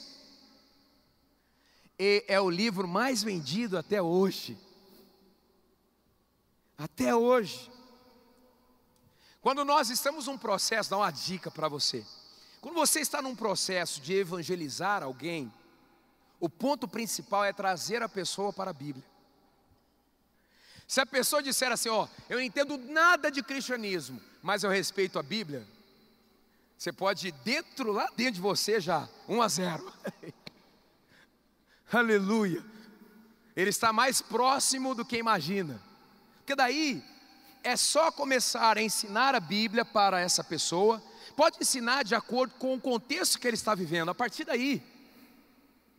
e 1.98 2.24
é 2.28 2.40
o 2.40 2.48
livro 2.48 2.86
mais 2.86 3.24
vendido 3.24 3.76
até 3.76 4.00
hoje. 4.00 4.56
Até 6.78 7.16
hoje. 7.16 7.68
Quando 9.40 9.64
nós 9.64 9.90
estamos 9.90 10.28
num 10.28 10.38
processo, 10.38 10.90
dá 10.90 10.98
uma 10.98 11.10
dica 11.10 11.50
para 11.50 11.66
você. 11.66 12.06
Quando 12.60 12.76
você 12.76 13.00
está 13.00 13.20
num 13.20 13.34
processo 13.34 14.00
de 14.00 14.14
evangelizar 14.14 15.02
alguém, 15.02 15.52
o 16.38 16.48
ponto 16.48 16.86
principal 16.86 17.44
é 17.44 17.52
trazer 17.52 18.04
a 18.04 18.08
pessoa 18.08 18.52
para 18.52 18.70
a 18.70 18.74
Bíblia. 18.74 19.13
Se 20.94 21.00
a 21.00 21.06
pessoa 21.06 21.42
disser 21.42 21.72
assim, 21.72 21.88
ó, 21.88 22.06
eu 22.28 22.36
não 22.36 22.44
entendo 22.44 22.78
nada 22.78 23.28
de 23.28 23.42
cristianismo, 23.42 24.20
mas 24.40 24.62
eu 24.62 24.70
respeito 24.70 25.18
a 25.18 25.24
Bíblia, 25.24 25.66
você 26.78 26.92
pode 26.92 27.26
ir 27.26 27.32
dentro, 27.44 27.90
lá 27.90 28.08
dentro 28.16 28.34
de 28.34 28.40
você 28.40 28.80
já, 28.80 29.08
um 29.28 29.42
a 29.42 29.48
zero. 29.48 29.92
Aleluia. 31.92 32.64
Ele 33.56 33.70
está 33.70 33.92
mais 33.92 34.22
próximo 34.22 34.94
do 34.94 35.04
que 35.04 35.16
imagina. 35.16 35.82
Porque 36.36 36.54
daí 36.54 37.02
é 37.64 37.76
só 37.76 38.12
começar 38.12 38.78
a 38.78 38.80
ensinar 38.80 39.34
a 39.34 39.40
Bíblia 39.40 39.84
para 39.84 40.20
essa 40.20 40.44
pessoa, 40.44 41.02
pode 41.34 41.56
ensinar 41.60 42.04
de 42.04 42.14
acordo 42.14 42.54
com 42.54 42.72
o 42.72 42.80
contexto 42.80 43.40
que 43.40 43.48
ele 43.48 43.56
está 43.56 43.74
vivendo, 43.74 44.12
a 44.12 44.14
partir 44.14 44.44
daí. 44.44 44.80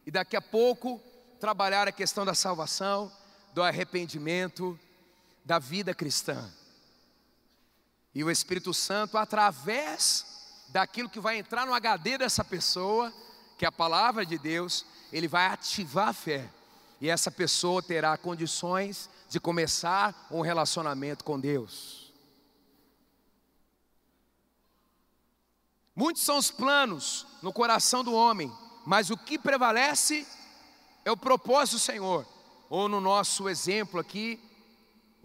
E 0.05 0.09
daqui 0.09 0.37
a 0.37 0.41
pouco 0.41 1.03
trabalhar 1.37 1.85
a 1.85 1.91
questão 1.91 2.23
da 2.23 2.33
salvação, 2.33 3.11
do 3.53 3.61
arrependimento, 3.61 4.79
da 5.45 5.59
vida 5.59 5.93
cristã. 5.93 6.51
E 8.13 8.23
o 8.23 8.31
Espírito 8.31 8.73
Santo, 8.73 9.17
através 9.17 10.25
daquilo 10.69 11.09
que 11.09 11.19
vai 11.19 11.37
entrar 11.37 11.65
no 11.65 11.73
HD 11.73 12.17
dessa 12.17 12.43
pessoa, 12.43 13.13
que 13.57 13.63
é 13.63 13.67
a 13.67 13.71
palavra 13.71 14.25
de 14.25 14.37
Deus, 14.37 14.85
ele 15.13 15.27
vai 15.27 15.45
ativar 15.45 16.09
a 16.09 16.13
fé. 16.13 16.49
E 16.99 17.09
essa 17.09 17.29
pessoa 17.29 17.83
terá 17.83 18.17
condições 18.17 19.09
de 19.29 19.39
começar 19.39 20.27
um 20.31 20.41
relacionamento 20.41 21.23
com 21.23 21.39
Deus. 21.39 22.11
Muitos 25.95 26.23
são 26.23 26.37
os 26.37 26.51
planos 26.51 27.25
no 27.41 27.53
coração 27.53 28.03
do 28.03 28.13
homem, 28.13 28.51
mas 28.85 29.09
o 29.09 29.17
que 29.17 29.37
prevalece 29.37 30.27
é 31.05 31.11
o 31.11 31.17
propósito 31.17 31.75
do 31.75 31.79
Senhor. 31.79 32.25
Ou 32.69 32.89
no 32.89 32.99
nosso 32.99 33.47
exemplo 33.47 33.99
aqui, 33.99 34.39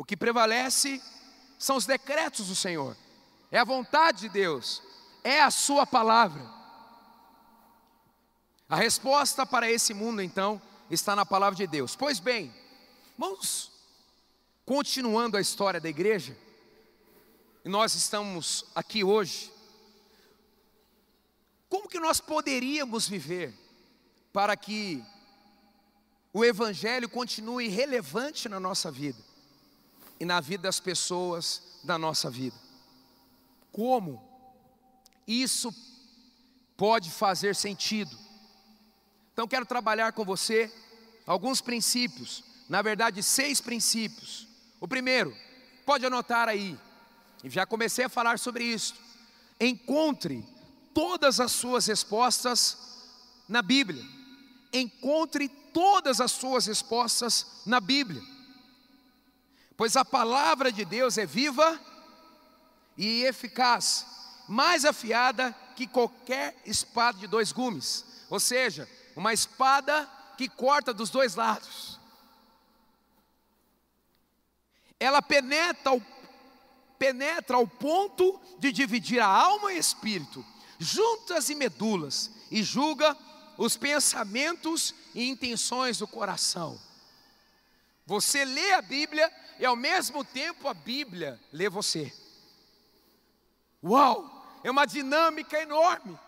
o 0.00 0.04
que 0.04 0.16
prevalece 0.16 0.98
são 1.58 1.76
os 1.76 1.84
decretos 1.84 2.46
do 2.46 2.56
Senhor, 2.56 2.96
é 3.50 3.58
a 3.58 3.64
vontade 3.64 4.20
de 4.20 4.28
Deus, 4.30 4.82
é 5.22 5.42
a 5.42 5.50
Sua 5.50 5.86
palavra. 5.86 6.42
A 8.66 8.76
resposta 8.76 9.44
para 9.44 9.70
esse 9.70 9.92
mundo, 9.92 10.22
então, 10.22 10.58
está 10.90 11.14
na 11.14 11.26
palavra 11.26 11.54
de 11.54 11.66
Deus. 11.66 11.94
Pois 11.94 12.18
bem, 12.18 12.50
vamos 13.18 13.70
Continuando 14.64 15.36
a 15.36 15.40
história 15.40 15.80
da 15.80 15.88
igreja, 15.88 16.38
e 17.64 17.68
nós 17.68 17.94
estamos 17.94 18.64
aqui 18.72 19.02
hoje, 19.02 19.52
como 21.68 21.88
que 21.88 21.98
nós 21.98 22.20
poderíamos 22.20 23.08
viver 23.08 23.52
para 24.32 24.56
que 24.56 25.04
o 26.32 26.44
Evangelho 26.44 27.08
continue 27.08 27.68
relevante 27.68 28.48
na 28.48 28.60
nossa 28.60 28.92
vida 28.92 29.29
e 30.20 30.24
na 30.24 30.40
vida 30.40 30.64
das 30.64 30.78
pessoas 30.78 31.80
da 31.82 31.98
nossa 31.98 32.30
vida? 32.30 32.56
Como 33.72 34.22
isso 35.26 35.74
pode 36.76 37.10
fazer 37.10 37.56
sentido? 37.56 38.16
Então, 39.32 39.48
quero 39.48 39.66
trabalhar 39.66 40.12
com 40.12 40.24
você 40.24 40.72
alguns 41.26 41.60
princípios, 41.60 42.44
na 42.68 42.82
verdade, 42.82 43.22
seis 43.22 43.60
princípios 43.60 44.50
o 44.80 44.88
primeiro, 44.88 45.36
pode 45.84 46.06
anotar 46.06 46.48
aí, 46.48 46.76
e 47.44 47.50
já 47.50 47.66
comecei 47.66 48.06
a 48.06 48.08
falar 48.08 48.38
sobre 48.38 48.64
isso. 48.64 48.94
Encontre 49.60 50.42
todas 50.94 51.38
as 51.38 51.52
suas 51.52 51.86
respostas 51.86 52.78
na 53.46 53.60
Bíblia. 53.60 54.02
Encontre 54.72 55.48
todas 55.48 56.20
as 56.20 56.32
suas 56.32 56.66
respostas 56.66 57.62
na 57.66 57.78
Bíblia. 57.78 58.22
Pois 59.80 59.96
a 59.96 60.04
palavra 60.04 60.70
de 60.70 60.84
Deus 60.84 61.16
é 61.16 61.24
viva 61.24 61.80
e 62.98 63.22
eficaz, 63.22 64.04
mais 64.46 64.84
afiada 64.84 65.56
que 65.74 65.86
qualquer 65.86 66.54
espada 66.66 67.16
de 67.16 67.26
dois 67.26 67.50
gumes, 67.50 68.04
ou 68.28 68.38
seja, 68.38 68.86
uma 69.16 69.32
espada 69.32 70.06
que 70.36 70.50
corta 70.50 70.92
dos 70.92 71.08
dois 71.08 71.34
lados 71.34 71.98
ela 75.00 75.22
penetra 75.22 75.92
ao, 75.92 76.02
penetra 76.98 77.56
ao 77.56 77.66
ponto 77.66 78.38
de 78.58 78.70
dividir 78.70 79.18
a 79.18 79.26
alma 79.26 79.72
e 79.72 79.78
espírito, 79.78 80.44
juntas 80.78 81.48
e 81.48 81.54
medulas, 81.54 82.30
e 82.50 82.62
julga 82.62 83.16
os 83.56 83.78
pensamentos 83.78 84.94
e 85.14 85.26
intenções 85.26 85.96
do 85.96 86.06
coração. 86.06 86.78
Você 88.10 88.44
lê 88.44 88.72
a 88.72 88.82
Bíblia 88.82 89.32
e 89.56 89.64
ao 89.64 89.76
mesmo 89.76 90.24
tempo 90.24 90.66
a 90.66 90.74
Bíblia 90.74 91.38
lê 91.52 91.68
você. 91.68 92.12
Uau! 93.80 94.58
É 94.64 94.70
uma 94.70 94.84
dinâmica 94.84 95.62
enorme. 95.62 96.18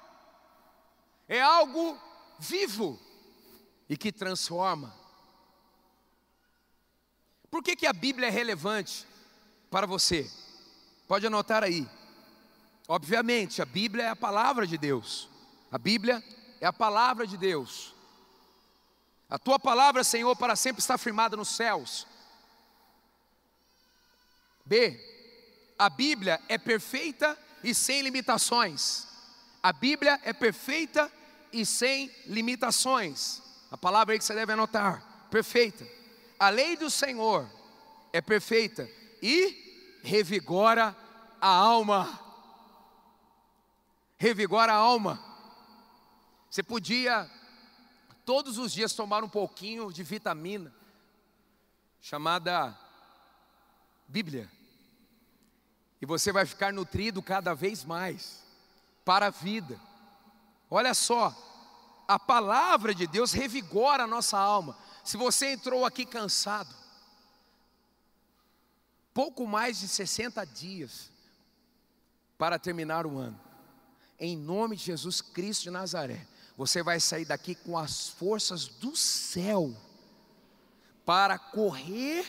É 1.26 1.42
algo 1.42 2.00
vivo 2.38 3.00
e 3.88 3.96
que 3.96 4.12
transforma. 4.12 4.94
Por 7.50 7.64
que, 7.64 7.74
que 7.74 7.86
a 7.88 7.92
Bíblia 7.92 8.28
é 8.28 8.30
relevante 8.30 9.04
para 9.68 9.84
você? 9.84 10.30
Pode 11.08 11.26
anotar 11.26 11.64
aí. 11.64 11.84
Obviamente, 12.86 13.60
a 13.60 13.64
Bíblia 13.64 14.04
é 14.04 14.08
a 14.08 14.14
palavra 14.14 14.68
de 14.68 14.78
Deus. 14.78 15.28
A 15.68 15.78
Bíblia 15.78 16.22
é 16.60 16.66
a 16.66 16.72
palavra 16.72 17.26
de 17.26 17.36
Deus. 17.36 17.91
A 19.32 19.38
tua 19.38 19.58
palavra, 19.58 20.04
Senhor, 20.04 20.36
para 20.36 20.54
sempre 20.54 20.80
está 20.80 20.98
firmada 20.98 21.38
nos 21.38 21.48
céus. 21.48 22.06
B. 24.62 25.00
A 25.78 25.88
Bíblia 25.88 26.38
é 26.50 26.58
perfeita 26.58 27.38
e 27.64 27.74
sem 27.74 28.02
limitações. 28.02 29.08
A 29.62 29.72
Bíblia 29.72 30.20
é 30.22 30.34
perfeita 30.34 31.10
e 31.50 31.64
sem 31.64 32.14
limitações. 32.26 33.40
A 33.70 33.78
palavra 33.78 34.12
aí 34.12 34.18
que 34.18 34.24
você 34.26 34.34
deve 34.34 34.52
anotar, 34.52 35.02
perfeita. 35.30 35.88
A 36.38 36.50
lei 36.50 36.76
do 36.76 36.90
Senhor 36.90 37.48
é 38.12 38.20
perfeita 38.20 38.86
e 39.22 39.98
revigora 40.04 40.94
a 41.40 41.48
alma. 41.48 42.20
Revigora 44.18 44.74
a 44.74 44.76
alma. 44.76 45.18
Você 46.50 46.62
podia 46.62 47.30
todos 48.24 48.58
os 48.58 48.72
dias 48.72 48.92
tomar 48.92 49.24
um 49.24 49.28
pouquinho 49.28 49.92
de 49.92 50.02
vitamina 50.02 50.72
chamada 52.00 52.76
Bíblia. 54.08 54.50
E 56.00 56.06
você 56.06 56.32
vai 56.32 56.44
ficar 56.44 56.72
nutrido 56.72 57.22
cada 57.22 57.54
vez 57.54 57.84
mais 57.84 58.42
para 59.04 59.26
a 59.26 59.30
vida. 59.30 59.80
Olha 60.68 60.94
só, 60.94 61.34
a 62.08 62.18
palavra 62.18 62.94
de 62.94 63.06
Deus 63.06 63.32
revigora 63.32 64.04
a 64.04 64.06
nossa 64.06 64.38
alma. 64.38 64.76
Se 65.04 65.16
você 65.16 65.52
entrou 65.52 65.84
aqui 65.84 66.04
cansado, 66.04 66.74
pouco 69.14 69.46
mais 69.46 69.80
de 69.80 69.88
60 69.88 70.44
dias 70.44 71.10
para 72.36 72.58
terminar 72.58 73.06
o 73.06 73.18
ano, 73.18 73.38
em 74.18 74.36
nome 74.36 74.76
de 74.76 74.84
Jesus 74.84 75.20
Cristo 75.20 75.64
de 75.64 75.70
Nazaré, 75.70 76.26
você 76.56 76.82
vai 76.82 77.00
sair 77.00 77.24
daqui 77.24 77.54
com 77.54 77.76
as 77.76 78.08
forças 78.08 78.66
do 78.66 78.94
céu 78.94 79.74
para 81.04 81.38
correr 81.38 82.26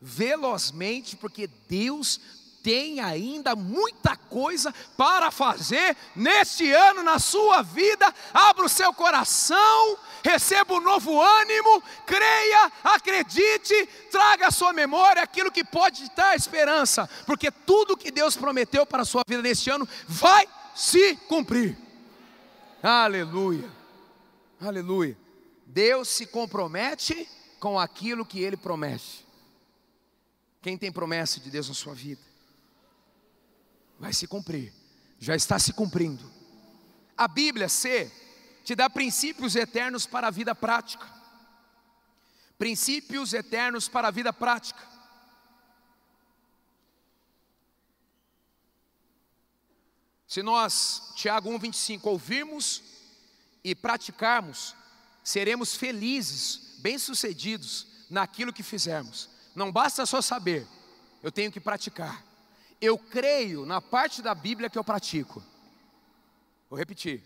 velozmente, 0.00 1.16
porque 1.16 1.46
Deus 1.68 2.20
tem 2.66 2.98
ainda 2.98 3.54
muita 3.54 4.16
coisa 4.16 4.74
para 4.96 5.30
fazer 5.30 5.96
neste 6.16 6.68
ano 6.72 7.04
na 7.04 7.20
sua 7.20 7.62
vida. 7.62 8.12
Abra 8.34 8.66
o 8.66 8.68
seu 8.68 8.92
coração, 8.92 9.96
receba 10.24 10.74
um 10.74 10.80
novo 10.80 11.22
ânimo, 11.22 11.80
creia, 12.04 12.72
acredite, 12.82 13.86
traga 14.10 14.48
à 14.48 14.50
sua 14.50 14.72
memória 14.72 15.22
aquilo 15.22 15.52
que 15.52 15.62
pode 15.62 16.10
dar 16.16 16.34
esperança, 16.34 17.08
porque 17.24 17.52
tudo 17.52 17.96
que 17.96 18.10
Deus 18.10 18.36
prometeu 18.36 18.84
para 18.84 19.02
a 19.02 19.06
sua 19.06 19.22
vida 19.28 19.42
neste 19.42 19.70
ano 19.70 19.88
vai 20.08 20.48
se 20.74 21.14
cumprir. 21.28 21.85
Aleluia, 22.82 23.70
aleluia. 24.60 25.16
Deus 25.66 26.08
se 26.08 26.26
compromete 26.26 27.28
com 27.58 27.78
aquilo 27.78 28.24
que 28.24 28.40
Ele 28.40 28.56
promete. 28.56 29.26
Quem 30.62 30.76
tem 30.76 30.92
promessa 30.92 31.40
de 31.40 31.50
Deus 31.50 31.68
na 31.68 31.74
sua 31.74 31.94
vida? 31.94 32.26
vai 33.98 34.12
se 34.12 34.26
cumprir, 34.26 34.72
já 35.18 35.34
está 35.34 35.58
se 35.58 35.72
cumprindo. 35.72 36.30
A 37.16 37.26
Bíblia, 37.26 37.68
C, 37.68 38.10
te 38.64 38.74
dá 38.74 38.90
princípios 38.90 39.56
eternos 39.56 40.06
para 40.06 40.28
a 40.28 40.30
vida 40.30 40.54
prática. 40.54 41.06
Princípios 42.58 43.32
eternos 43.32 43.88
para 43.88 44.08
a 44.08 44.10
vida 44.10 44.32
prática. 44.32 44.80
Se 50.26 50.42
nós, 50.42 51.12
Tiago 51.14 51.50
1,25, 51.50 52.00
ouvirmos 52.04 52.82
e 53.62 53.74
praticarmos, 53.74 54.74
seremos 55.22 55.74
felizes, 55.74 56.76
bem-sucedidos 56.78 57.86
naquilo 58.10 58.52
que 58.52 58.62
fizermos. 58.62 59.28
Não 59.54 59.72
basta 59.72 60.04
só 60.04 60.20
saber, 60.20 60.66
eu 61.22 61.32
tenho 61.32 61.50
que 61.50 61.60
praticar 61.60 62.26
eu 62.80 62.98
creio 62.98 63.64
na 63.64 63.80
parte 63.80 64.20
da 64.22 64.34
Bíblia 64.34 64.68
que 64.68 64.78
eu 64.78 64.84
pratico. 64.84 65.42
Vou 66.68 66.78
repetir. 66.78 67.22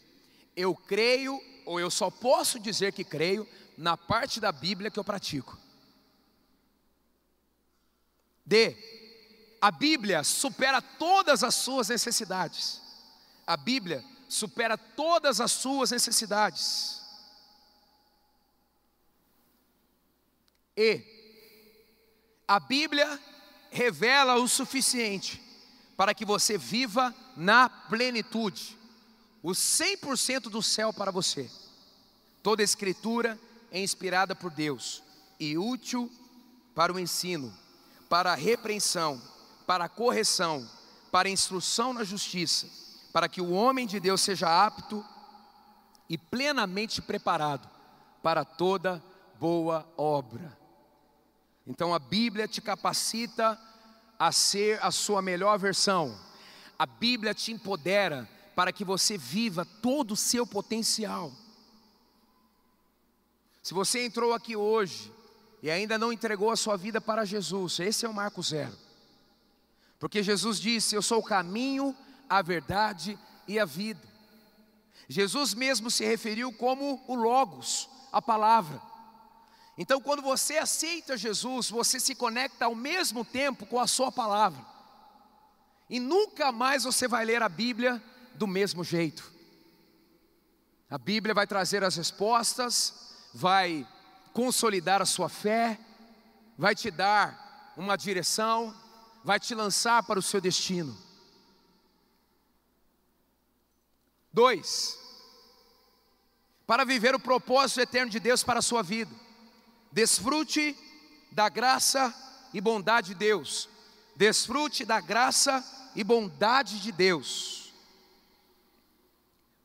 Eu 0.57 0.75
creio, 0.75 1.41
ou 1.65 1.81
eu 1.81 1.91
só 1.91 2.11
posso 2.11 2.59
dizer 2.59 2.93
que 2.93 3.05
creio, 3.05 3.49
na 3.77 3.97
parte 3.97 4.41
da 4.41 4.53
Bíblia 4.53 4.91
que 4.91 4.99
eu 4.99 5.05
pratico. 5.05 5.59
D. 8.45 8.77
A 9.61 9.71
Bíblia 9.71 10.25
supera 10.25 10.81
todas 10.81 11.45
as 11.45 11.55
suas 11.55 11.89
necessidades. 11.89 12.81
A 13.51 13.57
Bíblia 13.57 14.05
supera 14.29 14.79
todas 14.79 15.41
as 15.41 15.51
suas 15.51 15.91
necessidades. 15.91 17.01
E. 20.77 21.03
A 22.47 22.61
Bíblia 22.61 23.21
revela 23.73 24.37
o 24.37 24.47
suficiente 24.47 25.43
para 25.97 26.15
que 26.15 26.25
você 26.25 26.57
viva 26.57 27.13
na 27.37 27.69
plenitude, 27.69 28.79
o 29.43 29.51
100% 29.51 30.43
do 30.43 30.63
céu 30.63 30.93
para 30.93 31.11
você. 31.11 31.51
Toda 32.45 32.63
escritura 32.63 33.37
é 33.73 33.81
inspirada 33.81 34.33
por 34.33 34.53
Deus 34.53 35.03
e 35.41 35.59
útil 35.59 36.09
para 36.73 36.93
o 36.93 37.01
ensino, 37.01 37.53
para 38.09 38.31
a 38.31 38.37
repreensão, 38.37 39.21
para 39.67 39.87
a 39.87 39.89
correção, 39.89 40.71
para 41.11 41.29
a 41.29 41.33
instrução 41.33 41.93
na 41.93 42.05
justiça, 42.05 42.80
para 43.13 43.29
que 43.29 43.41
o 43.41 43.51
homem 43.51 43.87
de 43.87 43.99
Deus 43.99 44.21
seja 44.21 44.67
apto 44.67 45.05
e 46.09 46.17
plenamente 46.17 47.01
preparado 47.01 47.69
para 48.23 48.45
toda 48.45 49.03
boa 49.39 49.87
obra. 49.97 50.59
Então 51.67 51.95
a 51.95 51.99
Bíblia 51.99 52.49
te 52.49 52.61
capacita 52.61 53.59
a 54.19 54.33
ser 54.33 54.79
a 54.83 54.91
sua 54.91 55.23
melhor 55.23 55.59
versão. 55.59 56.19
A 56.79 56.87
Bíblia 56.87 57.33
te 57.35 57.53
empodera 57.53 58.29
para 58.55 58.73
que 58.73 58.85
você 58.85 59.17
viva 59.17 59.65
todo 59.65 60.13
o 60.13 60.17
seu 60.17 60.47
potencial. 60.47 61.33
Se 63.63 63.73
você 63.75 64.05
entrou 64.05 64.35
aqui 64.35 64.57
hoje 64.57 65.13
e 65.63 65.71
ainda 65.71 65.99
não 65.99 66.13
entregou 66.13 66.51
a 66.51 66.57
sua 66.57 66.77
vida 66.77 67.01
para 67.01 67.25
Jesus, 67.25 67.79
esse 67.81 68.05
é 68.05 68.09
o 68.09 68.15
marco 68.15 68.43
zero. 68.43 68.77
Porque 69.99 70.23
Jesus 70.23 70.59
disse: 70.59 70.95
Eu 70.95 71.03
sou 71.03 71.19
o 71.21 71.25
caminho, 71.25 71.95
a 72.31 72.41
verdade 72.41 73.19
e 73.49 73.59
a 73.59 73.65
vida. 73.65 74.09
Jesus 75.09 75.53
mesmo 75.53 75.91
se 75.91 76.05
referiu 76.05 76.53
como 76.53 77.03
o 77.09 77.17
Logos, 77.17 77.89
a 78.13 78.23
palavra. 78.23 78.81
Então, 79.77 80.01
quando 80.01 80.23
você 80.23 80.57
aceita 80.57 81.17
Jesus, 81.17 81.69
você 81.69 81.99
se 81.99 82.15
conecta 82.15 82.67
ao 82.67 82.75
mesmo 82.77 83.25
tempo 83.25 83.67
com 83.67 83.81
a 83.81 83.89
Sua 83.89 84.13
palavra, 84.13 84.65
e 85.89 85.99
nunca 85.99 86.53
mais 86.53 86.85
você 86.85 87.09
vai 87.09 87.25
ler 87.25 87.43
a 87.43 87.49
Bíblia 87.49 88.01
do 88.37 88.47
mesmo 88.47 88.85
jeito. 88.85 89.33
A 90.89 90.97
Bíblia 90.97 91.35
vai 91.35 91.47
trazer 91.47 91.83
as 91.83 91.97
respostas, 91.97 92.95
vai 93.35 93.87
consolidar 94.33 95.03
a 95.03 95.07
sua 95.07 95.29
fé, 95.29 95.79
vai 96.57 96.75
te 96.75 96.91
dar 96.91 97.73
uma 97.77 97.97
direção, 97.97 98.75
vai 99.25 99.41
te 99.41 99.55
lançar 99.55 100.03
para 100.05 100.19
o 100.19 100.23
seu 100.23 100.41
destino. 100.41 100.97
Dois, 104.33 104.99
para 106.67 106.85
viver 106.85 107.15
o 107.15 107.21
propósito 107.21 107.81
eterno 107.81 108.11
de 108.11 108.21
Deus 108.21 108.45
para 108.45 108.61
a 108.61 108.63
sua 108.63 108.83
vida. 108.83 109.15
Desfrute 109.91 110.77
da 111.33 111.49
graça 111.49 112.15
e 112.55 112.61
bondade 112.61 113.09
de 113.09 113.15
Deus. 113.17 113.69
Desfrute 114.15 114.85
da 114.85 115.01
graça 115.01 115.65
e 115.97 116.05
bondade 116.05 116.81
de 116.81 116.93
Deus. 116.93 117.73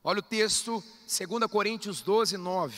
Olha 0.03 0.19
o 0.19 0.23
texto, 0.23 0.83
2 1.07 1.51
Coríntios 1.51 2.01
12, 2.01 2.37
9. 2.37 2.77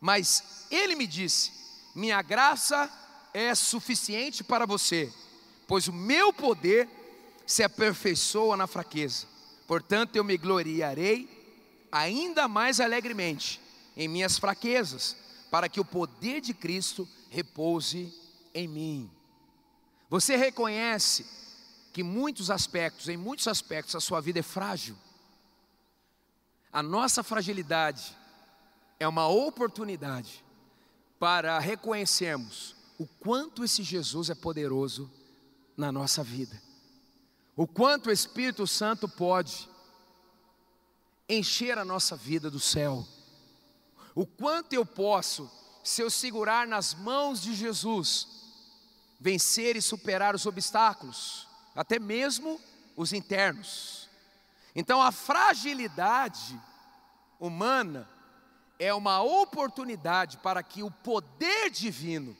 Mas 0.00 0.66
ele 0.70 0.94
me 0.94 1.06
disse: 1.06 1.52
Minha 1.94 2.20
graça 2.20 2.90
é 3.32 3.54
suficiente 3.54 4.44
para 4.44 4.66
você, 4.66 5.12
pois 5.66 5.88
o 5.88 5.92
meu 5.92 6.32
poder 6.32 6.88
se 7.46 7.62
aperfeiçoa 7.62 8.56
na 8.56 8.66
fraqueza. 8.66 9.31
Portanto, 9.72 10.16
eu 10.16 10.22
me 10.22 10.36
gloriarei 10.36 11.26
ainda 11.90 12.46
mais 12.46 12.78
alegremente 12.78 13.58
em 13.96 14.06
minhas 14.06 14.36
fraquezas 14.38 15.16
para 15.50 15.66
que 15.66 15.80
o 15.80 15.84
poder 15.84 16.42
de 16.42 16.52
Cristo 16.52 17.08
repouse 17.30 18.12
em 18.52 18.68
mim. 18.68 19.10
Você 20.10 20.36
reconhece 20.36 21.24
que 21.90 22.02
muitos 22.02 22.50
aspectos, 22.50 23.08
em 23.08 23.16
muitos 23.16 23.48
aspectos, 23.48 23.96
a 23.96 24.00
sua 24.00 24.20
vida 24.20 24.40
é 24.40 24.42
frágil. 24.42 24.94
A 26.70 26.82
nossa 26.82 27.22
fragilidade 27.22 28.14
é 29.00 29.08
uma 29.08 29.26
oportunidade 29.26 30.44
para 31.18 31.58
reconhecermos 31.58 32.76
o 32.98 33.06
quanto 33.06 33.64
esse 33.64 33.82
Jesus 33.82 34.28
é 34.28 34.34
poderoso 34.34 35.10
na 35.74 35.90
nossa 35.90 36.22
vida. 36.22 36.60
O 37.56 37.66
quanto 37.66 38.08
o 38.08 38.12
Espírito 38.12 38.66
Santo 38.66 39.08
pode 39.08 39.68
encher 41.28 41.78
a 41.78 41.84
nossa 41.84 42.16
vida 42.16 42.50
do 42.50 42.60
céu, 42.60 43.06
o 44.14 44.26
quanto 44.26 44.72
eu 44.72 44.84
posso, 44.84 45.50
se 45.82 46.02
eu 46.02 46.10
segurar 46.10 46.66
nas 46.66 46.94
mãos 46.94 47.40
de 47.40 47.54
Jesus, 47.54 48.26
vencer 49.18 49.76
e 49.76 49.82
superar 49.82 50.34
os 50.34 50.46
obstáculos, 50.46 51.46
até 51.74 51.98
mesmo 51.98 52.60
os 52.96 53.12
internos. 53.12 54.08
Então 54.74 55.02
a 55.02 55.12
fragilidade 55.12 56.60
humana 57.38 58.08
é 58.78 58.92
uma 58.92 59.22
oportunidade 59.22 60.38
para 60.38 60.62
que 60.62 60.82
o 60.82 60.90
poder 60.90 61.70
divino 61.70 62.36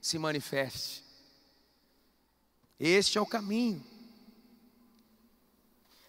se 0.00 0.18
manifeste. 0.18 1.04
Este 2.78 3.18
é 3.18 3.20
o 3.20 3.26
caminho. 3.26 3.84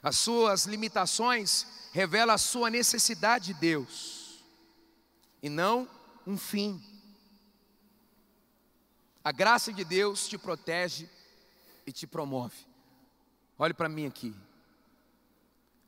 As 0.01 0.17
suas 0.17 0.65
limitações 0.65 1.65
revelam 1.91 2.36
a 2.36 2.38
sua 2.38 2.69
necessidade 2.69 3.53
de 3.53 3.60
Deus 3.60 4.43
e 5.41 5.49
não 5.49 5.88
um 6.25 6.38
fim. 6.38 6.81
A 9.23 9.31
graça 9.31 9.73
de 9.73 9.83
Deus 9.83 10.27
te 10.27 10.38
protege 10.38 11.10
e 11.86 11.91
te 11.91 12.05
promove. 12.05 12.55
Olhe 13.57 13.73
para 13.73 13.89
mim 13.89 14.05
aqui. 14.05 14.36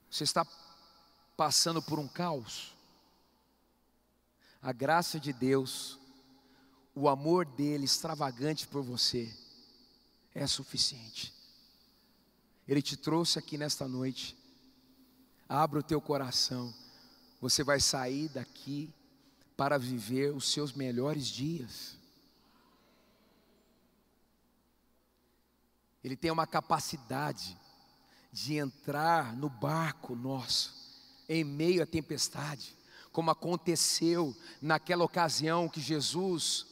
Você 0.09 0.23
está 0.23 0.45
passando 1.37 1.81
por 1.81 1.99
um 1.99 2.07
caos. 2.07 2.75
A 4.61 4.73
graça 4.73 5.19
de 5.19 5.31
Deus, 5.31 5.97
o 6.93 7.07
amor 7.07 7.45
dele 7.45 7.85
extravagante 7.85 8.67
por 8.67 8.83
você, 8.83 9.33
é 10.33 10.45
suficiente. 10.47 11.33
Ele 12.69 12.83
te 12.83 12.95
trouxe 12.95 13.39
aqui 13.39 13.57
nesta 13.57 13.87
noite. 13.87 14.37
Abra 15.49 15.79
o 15.79 15.83
teu 15.83 15.99
coração. 15.99 16.71
Você 17.41 17.63
vai 17.63 17.79
sair 17.79 18.29
daqui 18.29 18.93
para 19.57 19.79
viver 19.79 20.35
os 20.35 20.51
seus 20.51 20.71
melhores 20.71 21.25
dias. 21.25 21.97
Ele 26.03 26.15
tem 26.15 26.29
uma 26.29 26.45
capacidade 26.45 27.57
de 28.31 28.57
entrar 28.57 29.35
no 29.35 29.49
barco 29.49 30.15
nosso 30.15 30.71
em 31.27 31.43
meio 31.43 31.81
à 31.81 31.87
tempestade, 31.87 32.77
como 33.11 33.31
aconteceu 33.31 34.37
naquela 34.61 35.03
ocasião 35.03 35.67
que 35.67 35.81
Jesus 35.81 36.67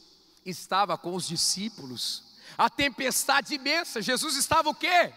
estava 0.46 0.96
com 0.96 1.12
os 1.16 1.26
discípulos. 1.26 2.36
A 2.56 2.70
tempestade 2.70 3.52
imensa, 3.52 4.00
Jesus 4.00 4.36
estava 4.36 4.70
o 4.70 4.74
quê? 4.74 5.12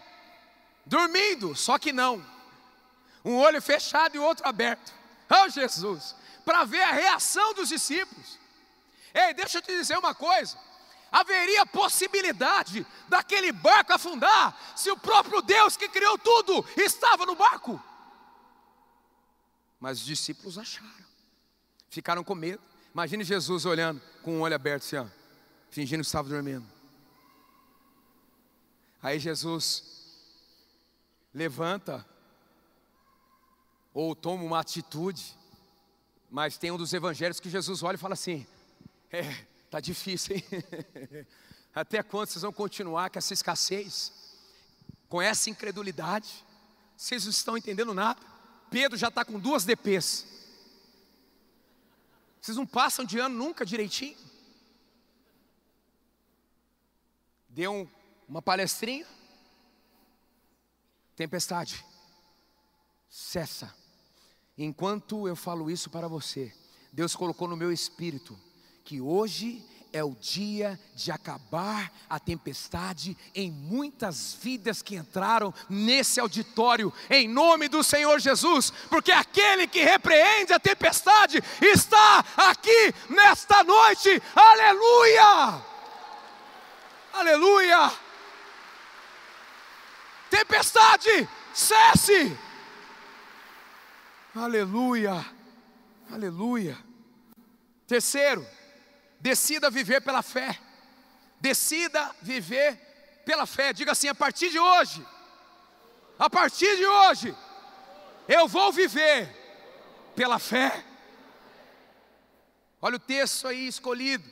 Dormindo, 0.84 1.54
só 1.54 1.78
que 1.78 1.92
não. 1.92 2.24
Um 3.24 3.36
olho 3.36 3.62
fechado 3.62 4.16
e 4.16 4.18
outro 4.18 4.46
aberto. 4.46 4.92
Oh 5.30 5.48
Jesus, 5.48 6.14
para 6.44 6.64
ver 6.64 6.82
a 6.82 6.92
reação 6.92 7.54
dos 7.54 7.68
discípulos. 7.68 8.38
Ei, 9.14 9.32
deixa 9.34 9.58
eu 9.58 9.62
te 9.62 9.72
dizer 9.76 9.96
uma 9.98 10.14
coisa 10.14 10.58
haveria 11.12 11.66
possibilidade 11.66 12.86
daquele 13.06 13.52
barco 13.52 13.92
afundar 13.92 14.58
se 14.74 14.90
o 14.90 14.96
próprio 14.96 15.42
Deus 15.42 15.76
que 15.76 15.86
criou 15.86 16.16
tudo 16.16 16.64
estava 16.74 17.26
no 17.26 17.36
barco. 17.36 17.80
Mas 19.78 19.98
os 19.98 20.06
discípulos 20.06 20.56
acharam, 20.56 21.04
ficaram 21.90 22.24
com 22.24 22.34
medo. 22.34 22.62
Imagine 22.94 23.24
Jesus 23.24 23.66
olhando 23.66 24.00
com 24.22 24.38
o 24.38 24.40
olho 24.40 24.54
aberto 24.54 24.84
assim, 24.84 24.96
ó, 24.96 25.06
fingindo 25.70 26.00
que 26.00 26.06
estava 26.06 26.28
dormindo. 26.28 26.66
Aí 29.02 29.18
Jesus 29.18 30.01
levanta 31.32 32.06
ou 33.94 34.14
toma 34.14 34.42
uma 34.42 34.60
atitude, 34.60 35.36
mas 36.30 36.56
tem 36.56 36.70
um 36.70 36.78
dos 36.78 36.92
evangelhos 36.92 37.40
que 37.40 37.50
Jesus 37.50 37.82
olha 37.82 37.96
e 37.96 37.98
fala 37.98 38.14
assim: 38.14 38.46
é, 39.10 39.44
Está 39.72 39.80
difícil, 39.80 40.36
hein? 40.36 40.44
Até 41.74 42.02
quando 42.02 42.28
vocês 42.28 42.42
vão 42.42 42.52
continuar 42.52 43.08
com 43.08 43.18
essa 43.18 43.32
escassez, 43.32 44.12
com 45.08 45.22
essa 45.22 45.48
incredulidade? 45.48 46.44
Vocês 46.94 47.24
não 47.24 47.30
estão 47.30 47.56
entendendo 47.56 47.94
nada. 47.94 48.20
Pedro 48.70 48.98
já 48.98 49.08
está 49.08 49.24
com 49.24 49.40
duas 49.40 49.64
DPs. 49.64 50.26
Vocês 52.38 52.54
não 52.54 52.66
passam 52.66 53.02
de 53.02 53.18
ano 53.18 53.34
nunca 53.34 53.64
direitinho. 53.64 54.18
Deu 57.48 57.72
um, 57.72 57.88
uma 58.28 58.42
palestrinha. 58.42 59.06
Tempestade. 61.22 61.84
Cessa. 63.08 63.72
Enquanto 64.58 65.28
eu 65.28 65.36
falo 65.36 65.70
isso 65.70 65.88
para 65.88 66.08
você, 66.08 66.52
Deus 66.92 67.14
colocou 67.14 67.46
no 67.46 67.56
meu 67.56 67.70
espírito 67.70 68.36
que 68.84 69.00
hoje 69.00 69.64
é 69.92 70.02
o 70.02 70.16
dia 70.16 70.80
de 70.96 71.12
acabar 71.12 71.92
a 72.10 72.18
tempestade 72.18 73.16
em 73.36 73.52
muitas 73.52 74.34
vidas 74.34 74.82
que 74.82 74.96
entraram 74.96 75.54
nesse 75.70 76.18
auditório, 76.18 76.92
em 77.08 77.28
nome 77.28 77.68
do 77.68 77.84
Senhor 77.84 78.18
Jesus, 78.18 78.72
porque 78.90 79.12
aquele 79.12 79.68
que 79.68 79.84
repreende 79.84 80.52
a 80.52 80.58
tempestade 80.58 81.40
está 81.60 82.24
aqui 82.36 82.92
nesta 83.08 83.62
noite, 83.62 84.20
aleluia! 84.34 85.64
Aleluia! 87.12 88.11
Tempestade, 90.42 91.28
cesse! 91.54 92.36
Aleluia! 94.34 95.24
Aleluia! 96.10 96.76
Terceiro, 97.86 98.44
Decida 99.20 99.70
viver 99.70 100.00
pela 100.00 100.20
fé. 100.20 100.58
Decida 101.40 102.10
viver 102.22 102.76
pela 103.24 103.46
fé. 103.46 103.72
Diga 103.72 103.92
assim: 103.92 104.08
a 104.08 104.14
partir 104.14 104.50
de 104.50 104.58
hoje, 104.58 105.06
a 106.18 106.28
partir 106.28 106.76
de 106.76 106.84
hoje, 106.84 107.32
eu 108.26 108.48
vou 108.48 108.72
viver 108.72 109.28
pela 110.16 110.40
fé. 110.40 110.84
Olha 112.80 112.96
o 112.96 112.98
texto 112.98 113.46
aí 113.46 113.68
escolhido. 113.68 114.28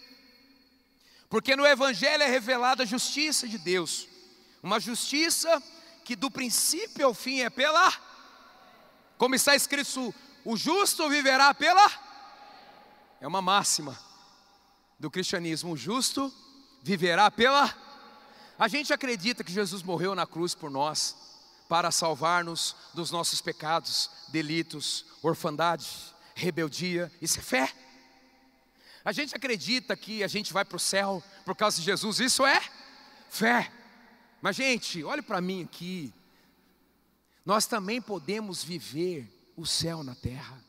Porque 1.28 1.54
no 1.54 1.64
Evangelho 1.64 2.24
é 2.24 2.26
revelada 2.26 2.82
a 2.82 2.86
justiça 2.86 3.46
de 3.46 3.58
Deus, 3.58 4.08
uma 4.60 4.80
justiça 4.80 5.62
que 6.10 6.16
do 6.16 6.28
princípio 6.28 7.06
ao 7.06 7.14
fim 7.14 7.38
é 7.38 7.48
pela, 7.48 7.92
como 9.16 9.36
está 9.36 9.54
escrito, 9.54 10.12
o 10.44 10.56
justo 10.56 11.08
viverá 11.08 11.54
pela, 11.54 11.88
é 13.20 13.28
uma 13.28 13.40
máxima 13.40 13.96
do 14.98 15.08
cristianismo, 15.08 15.70
o 15.70 15.76
justo 15.76 16.34
viverá 16.82 17.30
pela. 17.30 17.72
A 18.58 18.66
gente 18.66 18.92
acredita 18.92 19.44
que 19.44 19.52
Jesus 19.52 19.84
morreu 19.84 20.16
na 20.16 20.26
cruz 20.26 20.52
por 20.52 20.68
nós, 20.68 21.14
para 21.68 21.92
salvar-nos 21.92 22.74
dos 22.92 23.12
nossos 23.12 23.40
pecados, 23.40 24.10
delitos, 24.30 25.06
orfandade, 25.22 25.86
rebeldia, 26.34 27.08
isso 27.22 27.38
é 27.38 27.42
fé. 27.42 27.72
A 29.04 29.12
gente 29.12 29.32
acredita 29.32 29.96
que 29.96 30.24
a 30.24 30.28
gente 30.28 30.52
vai 30.52 30.64
para 30.64 30.76
o 30.76 30.80
céu 30.80 31.22
por 31.44 31.54
causa 31.54 31.76
de 31.76 31.84
Jesus, 31.84 32.18
isso 32.18 32.44
é 32.44 32.60
fé. 33.28 33.70
Mas, 34.40 34.56
gente, 34.56 35.04
olhe 35.04 35.22
para 35.22 35.40
mim 35.40 35.64
aqui. 35.64 36.12
Nós 37.44 37.66
também 37.66 38.00
podemos 38.00 38.62
viver 38.62 39.28
o 39.56 39.66
céu 39.66 40.02
na 40.02 40.14
terra, 40.14 40.62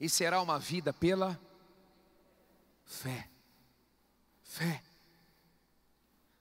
e 0.00 0.08
será 0.08 0.40
uma 0.40 0.58
vida 0.58 0.92
pela 0.92 1.38
Fé. 2.88 3.28
Fé. 4.42 4.82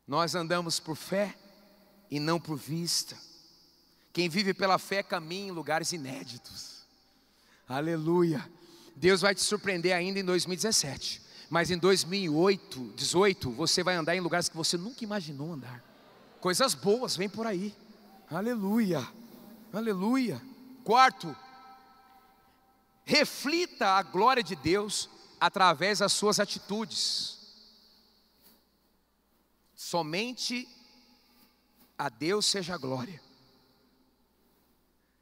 Nós 0.08 0.34
andamos 0.34 0.80
por 0.80 0.96
fé 0.96 1.36
e 2.10 2.20
não 2.20 2.40
por 2.40 2.56
vista. 2.56 3.18
Quem 4.14 4.30
vive 4.30 4.54
pela 4.54 4.80
fé 4.80 5.04
caminha 5.04 5.50
em 5.50 5.52
lugares 5.52 5.92
inéditos. 5.92 6.86
Aleluia. 7.68 8.50
Deus 8.96 9.20
vai 9.20 9.36
te 9.36 9.42
surpreender 9.42 9.94
ainda 9.94 10.20
em 10.20 10.24
2017. 10.24 11.22
Mas 11.50 11.70
em 11.70 11.78
2008, 11.78 12.94
18, 12.96 13.52
você 13.52 13.84
vai 13.84 13.96
andar 13.96 14.16
em 14.16 14.22
lugares 14.22 14.48
que 14.48 14.56
você 14.56 14.78
nunca 14.78 15.04
imaginou 15.04 15.54
andar. 15.54 15.84
Coisas 16.40 16.74
boas 16.74 17.16
vêm 17.16 17.30
por 17.30 17.48
aí. 17.48 17.76
Aleluia. 18.30 19.08
Aleluia. 19.74 20.42
Quarto, 20.84 21.36
reflita 23.04 23.90
a 23.90 24.04
glória 24.04 24.44
de 24.44 24.56
Deus 24.56 25.10
através 25.40 26.00
das 26.00 26.14
suas 26.14 26.40
atitudes. 26.40 27.38
Somente 29.76 30.68
a 31.98 32.10
Deus 32.10 32.46
seja 32.46 32.76
a 32.76 32.78
glória. 32.78 33.22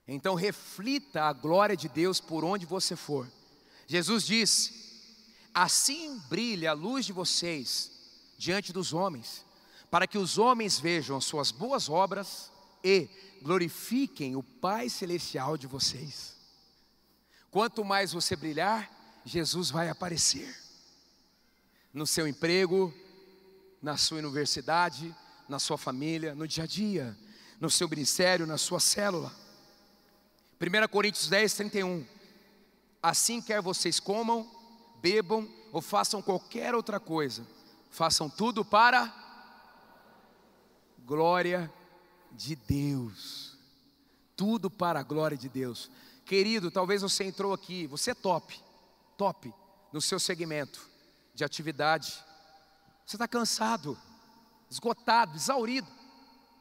Então 0.07 0.35
reflita 0.35 1.23
a 1.23 1.33
glória 1.33 1.75
de 1.75 1.89
Deus 1.89 2.19
por 2.19 2.43
onde 2.43 2.65
você 2.65 2.95
for. 2.95 3.27
Jesus 3.87 4.25
disse: 4.25 4.73
Assim 5.53 6.19
brilha 6.29 6.71
a 6.71 6.73
luz 6.73 7.05
de 7.05 7.13
vocês 7.13 7.91
diante 8.37 8.73
dos 8.73 8.93
homens, 8.93 9.45
para 9.89 10.07
que 10.07 10.17
os 10.17 10.37
homens 10.37 10.79
vejam 10.79 11.17
as 11.17 11.25
suas 11.25 11.51
boas 11.51 11.89
obras 11.89 12.51
e 12.83 13.09
glorifiquem 13.41 14.35
o 14.35 14.43
Pai 14.43 14.89
Celestial 14.89 15.57
de 15.57 15.67
vocês. 15.67 16.35
Quanto 17.51 17.85
mais 17.85 18.11
você 18.11 18.35
brilhar, 18.35 18.91
Jesus 19.23 19.69
vai 19.71 19.89
aparecer 19.89 20.55
no 21.93 22.05
seu 22.05 22.27
emprego, 22.27 22.93
na 23.81 23.95
sua 23.97 24.17
universidade, 24.17 25.15
na 25.47 25.59
sua 25.59 25.77
família, 25.77 26.35
no 26.35 26.47
dia 26.47 26.65
a 26.65 26.67
dia, 26.67 27.17
no 27.59 27.69
seu 27.69 27.87
ministério, 27.87 28.45
na 28.45 28.57
sua 28.57 28.79
célula. 28.79 29.31
1 30.59 30.87
Coríntios 30.89 31.29
10, 31.29 31.53
31. 31.53 32.05
Assim 33.01 33.41
quer 33.41 33.61
vocês 33.61 33.99
comam, 33.99 34.49
bebam 35.01 35.47
ou 35.71 35.81
façam 35.81 36.21
qualquer 36.21 36.73
outra 36.75 36.99
coisa, 36.99 37.45
façam 37.89 38.29
tudo 38.29 38.65
para 38.65 39.24
glória 41.05 41.71
de 42.31 42.55
Deus. 42.55 43.57
Tudo 44.35 44.69
para 44.69 44.99
a 44.99 45.03
glória 45.03 45.37
de 45.37 45.47
Deus. 45.47 45.89
Querido, 46.25 46.71
talvez 46.71 47.01
você 47.03 47.23
entrou 47.23 47.53
aqui, 47.53 47.85
você 47.87 48.11
é 48.11 48.15
top, 48.15 48.59
top 49.15 49.53
no 49.93 50.01
seu 50.01 50.19
segmento 50.19 50.89
de 51.33 51.43
atividade. 51.43 52.11
Você 53.05 53.15
está 53.15 53.27
cansado, 53.27 53.97
esgotado, 54.69 55.35
exaurido. 55.37 55.87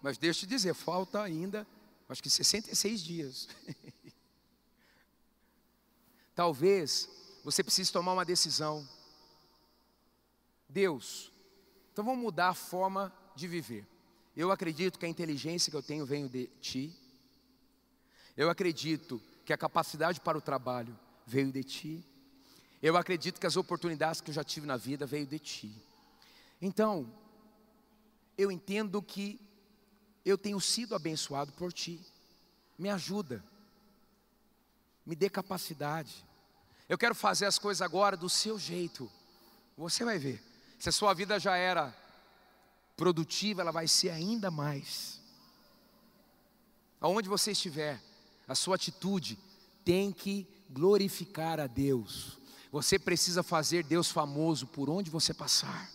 Mas 0.03 0.19
deixa 0.19 0.45
eu 0.45 0.49
te 0.49 0.55
dizer, 0.55 0.75
falta 0.75 1.23
ainda, 1.23 1.67
acho 2.09 2.23
que 2.23 2.29
66 2.29 3.03
dias. 3.03 3.49
Talvez 6.35 7.09
você 7.43 7.65
precise 7.65 7.91
tomar 7.91 8.13
uma 8.13 8.25
decisão. 8.25 8.87
Deus, 10.69 11.33
então 11.93 12.05
vamos 12.05 12.23
mudar 12.23 12.51
a 12.51 12.55
forma 12.55 13.13
de 13.35 13.49
viver. 13.49 13.94
Eu 14.37 14.51
acredito 14.51 14.99
que 14.99 15.07
a 15.07 15.09
inteligência 15.09 15.71
que 15.71 15.77
eu 15.77 15.83
tenho 15.83 16.05
vem 16.05 16.27
de 16.27 16.47
Ti. 16.61 16.93
Eu 18.37 18.51
acredito 18.51 19.23
que 19.45 19.53
a 19.53 19.59
capacidade 19.59 20.21
para 20.21 20.37
o 20.37 20.41
trabalho 20.41 20.99
veio 21.27 21.53
de 21.53 21.63
Ti. 21.63 22.05
Eu 22.85 22.99
acredito 22.99 23.41
que 23.41 23.47
as 23.47 23.57
oportunidades 23.57 24.21
que 24.21 24.29
eu 24.29 24.35
já 24.35 24.45
tive 24.45 24.67
na 24.67 24.77
vida 24.77 25.07
veio 25.07 25.27
de 25.27 25.39
ti. 25.39 25.75
Então, 26.61 27.11
eu 28.37 28.53
entendo 28.53 29.01
que 29.01 29.41
eu 30.23 30.37
tenho 30.37 30.61
sido 30.61 30.95
abençoado 30.95 31.51
por 31.53 31.73
ti. 31.73 31.99
Me 32.79 32.91
ajuda. 32.91 33.43
Me 35.07 35.17
dê 35.17 35.31
capacidade. 35.31 36.27
Eu 36.87 36.99
quero 36.99 37.15
fazer 37.15 37.47
as 37.47 37.59
coisas 37.59 37.81
agora 37.81 38.19
do 38.19 38.29
seu 38.29 38.59
jeito. 38.59 39.11
Você 39.79 40.05
vai 40.05 40.19
ver. 40.19 40.43
Se 40.79 40.91
a 40.91 40.93
sua 40.93 41.15
vida 41.15 41.41
já 41.41 41.57
era 41.57 41.97
produtiva, 42.97 43.61
ela 43.61 43.73
vai 43.73 43.89
ser 43.89 44.11
ainda 44.11 44.51
mais. 44.51 45.21
Aonde 47.01 47.29
você 47.29 47.53
estiver, 47.53 48.03
a 48.47 48.55
sua 48.55 48.77
atitude 48.77 49.39
tem 49.85 50.13
que 50.13 50.47
glorificar 50.71 51.61
a 51.61 51.67
Deus. 51.67 52.39
Você 52.71 52.99
precisa 52.99 53.43
fazer 53.43 53.85
Deus 53.85 54.11
famoso 54.11 54.67
por 54.67 54.89
onde 54.91 55.11
você 55.11 55.33
passar. 55.33 55.91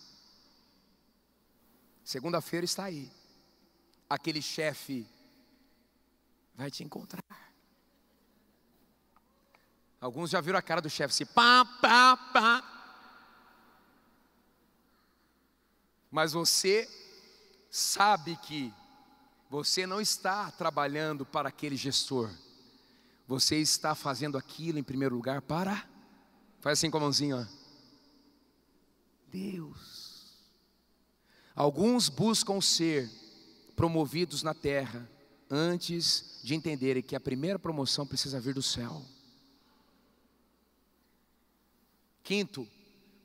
Segunda-feira 2.04 2.64
está 2.64 2.84
aí. 2.84 3.10
Aquele 4.08 4.40
chefe 4.40 5.06
vai 6.54 6.70
te 6.70 6.82
encontrar. 6.82 7.22
Alguns 10.00 10.30
já 10.30 10.40
viram 10.40 10.58
a 10.58 10.62
cara 10.62 10.80
do 10.80 10.88
chefe 10.88 11.12
assim, 11.12 11.26
pá, 11.26 11.64
pá, 11.64 12.16
pá. 12.16 12.79
Mas 16.10 16.32
você 16.32 16.88
sabe 17.70 18.36
que 18.36 18.72
você 19.48 19.86
não 19.86 20.00
está 20.00 20.50
trabalhando 20.50 21.24
para 21.24 21.48
aquele 21.48 21.76
gestor. 21.76 22.30
Você 23.26 23.56
está 23.56 23.94
fazendo 23.94 24.36
aquilo 24.36 24.78
em 24.78 24.82
primeiro 24.82 25.14
lugar 25.14 25.40
para 25.42 25.88
Faz 26.60 26.78
assim 26.78 26.90
com 26.90 26.98
a 26.98 27.00
mãozinha, 27.00 27.36
ó. 27.36 27.46
Deus. 29.32 30.36
Alguns 31.54 32.08
buscam 32.08 32.60
ser 32.60 33.10
promovidos 33.74 34.42
na 34.42 34.52
terra 34.52 35.08
antes 35.48 36.40
de 36.42 36.54
entenderem 36.54 37.02
que 37.02 37.16
a 37.16 37.20
primeira 37.20 37.58
promoção 37.58 38.06
precisa 38.06 38.40
vir 38.40 38.54
do 38.54 38.62
céu. 38.62 39.02
Quinto, 42.22 42.68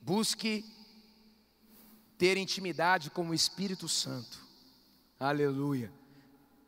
busque 0.02 0.64
ter 2.18 2.38
intimidade 2.38 3.10
com 3.10 3.30
o 3.30 3.34
Espírito 3.34 3.88
Santo. 3.88 4.40
Aleluia. 5.20 5.92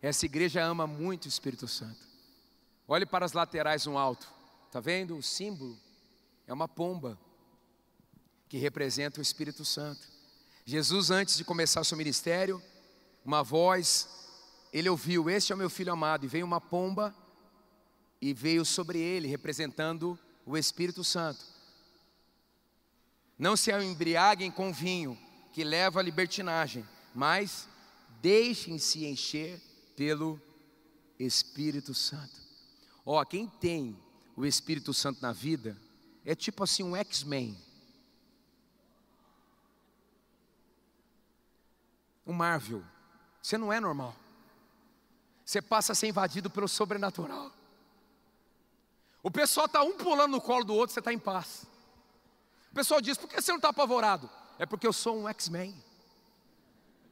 Essa 0.01 0.25
igreja 0.25 0.63
ama 0.63 0.85
muito 0.87 1.25
o 1.25 1.29
Espírito 1.29 1.67
Santo. 1.67 2.05
Olhe 2.87 3.05
para 3.05 3.25
as 3.25 3.33
laterais 3.33 3.85
no 3.85 3.97
alto. 3.97 4.27
Está 4.67 4.79
vendo 4.79 5.17
o 5.17 5.23
símbolo? 5.23 5.77
é 6.47 6.53
uma 6.53 6.67
pomba 6.67 7.19
que 8.47 8.57
representa 8.57 9.19
o 9.19 9.21
Espírito 9.21 9.65
Santo. 9.65 10.07
Jesus, 10.65 11.11
antes 11.11 11.35
de 11.35 11.43
começar 11.43 11.81
o 11.81 11.85
seu 11.85 11.97
ministério, 11.97 12.63
uma 13.23 13.43
voz, 13.43 14.07
ele 14.71 14.89
ouviu: 14.89 15.29
Este 15.29 15.51
é 15.51 15.55
o 15.55 15.57
meu 15.57 15.69
filho 15.69 15.91
amado, 15.91 16.23
e 16.25 16.29
veio 16.29 16.45
uma 16.45 16.61
pomba 16.61 17.13
e 18.21 18.33
veio 18.33 18.65
sobre 18.65 18.99
ele, 18.99 19.27
representando 19.27 20.17
o 20.45 20.57
Espírito 20.57 21.03
Santo. 21.03 21.45
Não 23.37 23.55
se 23.55 23.71
embriaguem 23.71 24.49
com 24.49 24.73
vinho, 24.73 25.17
que 25.57 25.63
leva 25.63 25.99
à 26.01 26.03
libertinagem, 26.03 26.87
mas 27.15 27.67
deixem-se 28.21 29.07
encher 29.07 29.59
pelo 29.95 30.39
Espírito 31.17 31.95
Santo. 31.95 32.39
Ó, 33.03 33.19
oh, 33.19 33.25
quem 33.25 33.47
tem 33.47 33.99
o 34.35 34.45
Espírito 34.45 34.93
Santo 34.93 35.19
na 35.19 35.33
vida, 35.33 35.75
é 36.23 36.35
tipo 36.35 36.63
assim 36.63 36.83
um 36.83 36.95
X-Men. 36.95 37.57
Um 42.23 42.33
Marvel. 42.33 42.83
Você 43.41 43.57
não 43.57 43.73
é 43.73 43.79
normal. 43.79 44.15
Você 45.43 45.59
passa 45.59 45.93
a 45.93 45.95
ser 45.95 46.05
invadido 46.05 46.51
pelo 46.51 46.67
sobrenatural. 46.67 47.51
O 49.23 49.31
pessoal 49.31 49.65
está 49.65 49.81
um 49.81 49.97
pulando 49.97 50.33
no 50.33 50.39
colo 50.39 50.63
do 50.63 50.75
outro, 50.75 50.93
você 50.93 50.99
está 50.99 51.11
em 51.11 51.17
paz. 51.17 51.65
O 52.71 52.75
pessoal 52.75 53.01
diz: 53.01 53.17
por 53.17 53.27
que 53.27 53.41
você 53.41 53.49
não 53.49 53.57
está 53.57 53.69
apavorado? 53.69 54.29
É 54.59 54.65
porque 54.65 54.87
eu 54.87 54.93
sou 54.93 55.19
um 55.19 55.29
X-Men. 55.29 55.75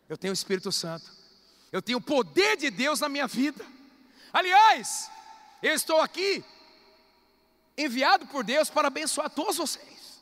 Eu 0.07 0.17
tenho 0.17 0.31
o 0.31 0.33
Espírito 0.33 0.71
Santo. 0.71 1.11
Eu 1.71 1.81
tenho 1.81 1.97
o 1.97 2.01
poder 2.01 2.57
de 2.57 2.69
Deus 2.69 2.99
na 2.99 3.09
minha 3.09 3.27
vida. 3.27 3.65
Aliás, 4.31 5.09
eu 5.61 5.73
estou 5.73 5.99
aqui 5.99 6.43
enviado 7.77 8.25
por 8.27 8.43
Deus 8.43 8.69
para 8.69 8.87
abençoar 8.87 9.29
todos 9.29 9.57
vocês. 9.57 10.21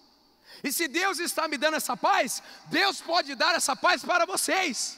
E 0.63 0.71
se 0.71 0.87
Deus 0.87 1.19
está 1.19 1.47
me 1.47 1.57
dando 1.57 1.75
essa 1.75 1.97
paz, 1.97 2.41
Deus 2.67 3.01
pode 3.01 3.35
dar 3.35 3.55
essa 3.55 3.75
paz 3.75 4.03
para 4.03 4.25
vocês. 4.25 4.97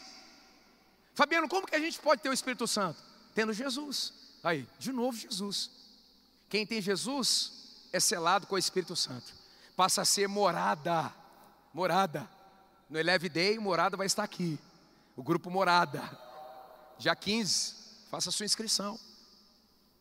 Fabiano, 1.13 1.47
como 1.47 1.65
que 1.65 1.75
a 1.75 1.79
gente 1.79 1.99
pode 1.99 2.21
ter 2.21 2.29
o 2.29 2.33
Espírito 2.33 2.67
Santo? 2.67 3.01
Tendo 3.33 3.51
Jesus. 3.51 4.13
Aí, 4.43 4.67
de 4.77 4.91
novo 4.91 5.17
Jesus. 5.17 5.71
Quem 6.49 6.65
tem 6.65 6.81
Jesus 6.81 7.87
é 7.91 7.99
selado 7.99 8.45
com 8.45 8.55
o 8.55 8.59
Espírito 8.59 8.95
Santo. 8.95 9.33
Passa 9.75 10.03
a 10.03 10.05
ser 10.05 10.27
morada. 10.27 11.11
Morada. 11.75 12.25
No 12.89 12.97
Eleve 12.97 13.27
Day, 13.27 13.59
morada 13.59 13.97
vai 13.97 14.07
estar 14.07 14.23
aqui. 14.23 14.57
O 15.13 15.21
grupo 15.21 15.51
Morada. 15.51 16.01
Dia 16.97 17.13
15, 17.13 17.75
faça 18.09 18.29
a 18.29 18.31
sua 18.31 18.45
inscrição. 18.45 18.97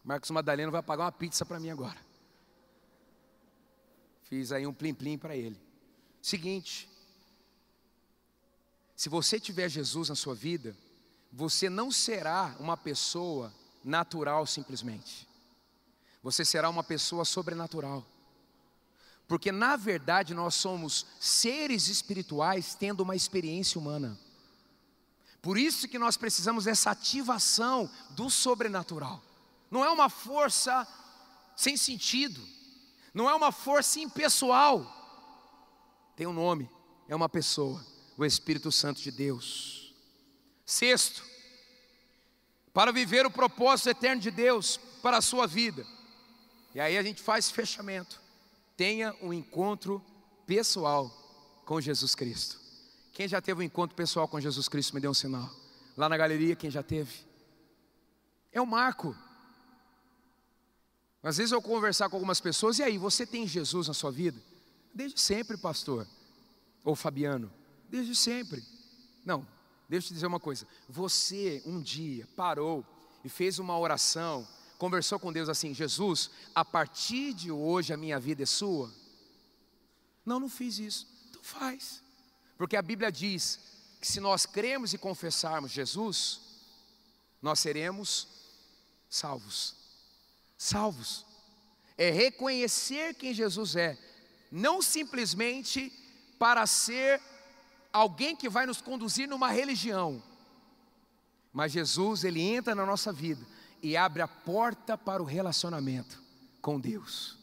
Marcos 0.05 0.31
Madalena 0.31 0.71
vai 0.71 0.85
pagar 0.85 1.03
uma 1.03 1.11
pizza 1.11 1.45
para 1.45 1.59
mim 1.59 1.71
agora. 1.71 1.99
Fiz 4.23 4.53
aí 4.53 4.65
um 4.69 4.73
plim-plim 4.73 5.19
para 5.19 5.35
ele. 5.35 5.61
Seguinte, 6.23 6.89
se 8.95 9.09
você 9.09 9.41
tiver 9.41 9.69
Jesus 9.69 10.11
na 10.11 10.15
sua 10.15 10.35
vida, 10.37 10.77
você 11.33 11.69
não 11.69 11.91
será 11.91 12.55
uma 12.61 12.77
pessoa 12.77 13.53
natural 13.83 14.47
simplesmente. 14.47 15.29
Você 16.23 16.45
será 16.45 16.71
uma 16.71 16.85
pessoa 16.85 17.25
sobrenatural. 17.25 18.07
Porque 19.27 19.51
na 19.51 19.77
verdade 19.77 20.35
nós 20.35 20.55
somos 20.55 21.07
seres 21.19 21.89
espirituais 21.89 22.75
tendo 22.75 23.03
uma 23.03 23.17
experiência 23.17 23.81
humana. 23.81 24.19
Por 25.41 25.59
isso 25.59 25.89
que 25.89 25.99
nós 25.99 26.17
precisamos 26.17 26.65
dessa 26.65 26.91
ativação 26.91 27.91
do 28.11 28.31
sobrenatural. 28.31 29.23
Não 29.71 29.85
é 29.85 29.91
uma 29.91 30.09
força 30.09 30.87
sem 31.57 31.77
sentido 31.77 32.55
não 33.15 33.31
é 33.31 33.35
uma 33.35 33.53
força 33.53 34.01
impessoal, 34.01 34.85
tem 36.17 36.27
um 36.27 36.33
nome, 36.33 36.69
é 37.09 37.15
uma 37.15 37.29
pessoa, 37.29 37.85
o 38.17 38.25
Espírito 38.25 38.73
Santo 38.73 39.01
de 39.01 39.13
Deus. 39.13 39.95
Sexto, 40.67 41.25
para 42.73 42.91
viver 42.91 43.25
o 43.25 43.31
propósito 43.31 43.91
eterno 43.91 44.21
de 44.21 44.33
Deus 44.33 44.79
para 45.01 45.19
a 45.19 45.23
sua 45.23 45.47
vida, 45.47 45.87
e 46.75 46.81
aí 46.81 46.99
a 46.99 47.03
gente 47.05 47.23
faz 47.23 47.53
fechamento, 47.53 48.21
tenha 48.77 49.15
um 49.23 49.33
encontro 49.33 50.03
pessoal 50.47 51.11
com 51.65 51.81
Jesus 51.81 52.15
Cristo. 52.15 52.61
Quem 53.13 53.29
já 53.29 53.41
teve 53.41 53.61
um 53.61 53.63
encontro 53.63 53.97
pessoal 53.97 54.27
com 54.27 54.41
Jesus 54.41 54.69
Cristo, 54.69 54.95
me 54.95 55.01
dê 55.01 55.09
um 55.09 55.15
sinal. 55.15 55.49
Lá 55.97 56.09
na 56.09 56.17
galeria, 56.17 56.57
quem 56.57 56.71
já 56.71 56.83
teve? 56.83 57.13
É 58.53 58.61
um 58.61 58.67
marco. 58.67 59.17
Às 61.23 61.37
vezes 61.39 61.53
eu 61.53 61.63
conversar 61.63 62.09
com 62.09 62.17
algumas 62.17 62.41
pessoas, 62.41 62.79
e 62.79 62.83
aí, 62.83 62.99
você 62.99 63.25
tem 63.25 63.47
Jesus 63.47 63.89
na 63.89 63.95
sua 63.95 64.11
vida? 64.11 64.41
Desde 64.93 65.21
sempre, 65.21 65.57
pastor. 65.57 66.07
Ou 66.85 66.95
Fabiano, 66.95 67.51
desde 67.89 68.15
sempre. 68.15 68.63
Não, 69.25 69.47
deixa 69.89 70.07
eu 70.07 70.09
te 70.09 70.15
dizer 70.15 70.27
uma 70.27 70.41
coisa. 70.41 70.67
Você 70.89 71.63
um 71.65 71.81
dia 71.81 72.29
parou 72.37 72.85
e 73.25 73.29
fez 73.29 73.59
uma 73.59 73.79
oração, 73.79 74.47
conversou 74.85 75.19
com 75.19 75.33
Deus 75.33 75.49
assim: 75.49 75.73
Jesus, 75.73 76.31
a 76.55 76.63
partir 76.63 77.33
de 77.33 77.51
hoje 77.51 77.91
a 77.91 77.97
minha 77.97 78.21
vida 78.21 78.43
é 78.43 78.47
sua? 78.47 78.93
Não, 80.27 80.39
não 80.39 80.49
fiz 80.49 80.79
isso. 80.79 81.09
Então 81.31 81.43
faz. 81.43 82.03
Porque 82.59 82.77
a 82.77 82.83
Bíblia 82.83 83.11
diz 83.11 83.59
que 83.99 84.07
se 84.07 84.21
nós 84.21 84.45
cremos 84.45 84.93
e 84.93 84.99
confessarmos 84.99 85.71
Jesus, 85.71 86.39
nós 87.41 87.61
seremos 87.61 88.29
salvos. 89.09 89.75
Salvos. 90.59 91.25
É 91.97 92.11
reconhecer 92.11 93.15
quem 93.15 93.33
Jesus 93.33 93.77
é, 93.77 93.97
não 94.53 94.83
simplesmente 94.83 95.91
para 96.39 96.67
ser 96.67 97.23
alguém 97.91 98.37
que 98.37 98.51
vai 98.51 98.67
nos 98.67 98.83
conduzir 98.83 99.27
numa 99.27 99.51
religião. 99.51 100.23
Mas 101.55 101.73
Jesus, 101.73 102.23
ele 102.23 102.43
entra 102.43 102.75
na 102.75 102.85
nossa 102.85 103.11
vida 103.11 103.54
e 103.85 103.99
abre 103.99 104.23
a 104.23 104.27
porta 104.27 104.97
para 104.97 105.23
o 105.23 105.27
relacionamento 105.27 106.19
com 106.63 106.81
Deus. 106.81 107.37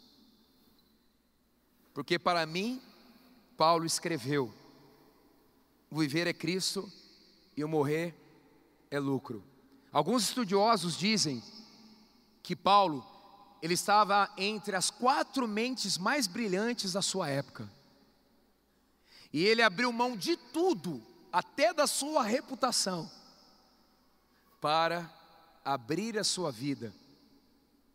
Porque 1.94 2.18
para 2.18 2.44
mim, 2.48 2.82
Paulo 3.56 3.86
escreveu: 3.86 4.52
o 5.92 6.00
viver 6.00 6.26
é 6.26 6.34
Cristo 6.34 6.92
e 7.56 7.64
o 7.64 7.70
morrer 7.70 8.16
é 8.90 8.98
lucro. 8.98 9.44
Alguns 9.94 10.24
estudiosos 10.24 10.98
dizem 10.98 11.44
que 12.42 12.56
Paulo 12.56 13.06
ele 13.62 13.76
estava 13.76 14.28
entre 14.36 14.76
as 14.76 14.90
quatro 14.90 15.48
mentes 15.48 15.96
mais 15.96 16.26
brilhantes 16.26 16.94
da 16.94 17.04
sua 17.04 17.30
época. 17.30 17.70
E 19.32 19.46
ele 19.46 19.62
abriu 19.62 19.94
mão 19.94 20.18
de 20.18 20.36
tudo, 20.36 21.06
até 21.32 21.72
da 21.72 21.86
sua 21.86 22.24
reputação, 22.24 23.10
para 24.60 25.21
abrir 25.64 26.18
a 26.18 26.24
sua 26.24 26.52
vida 26.52 26.94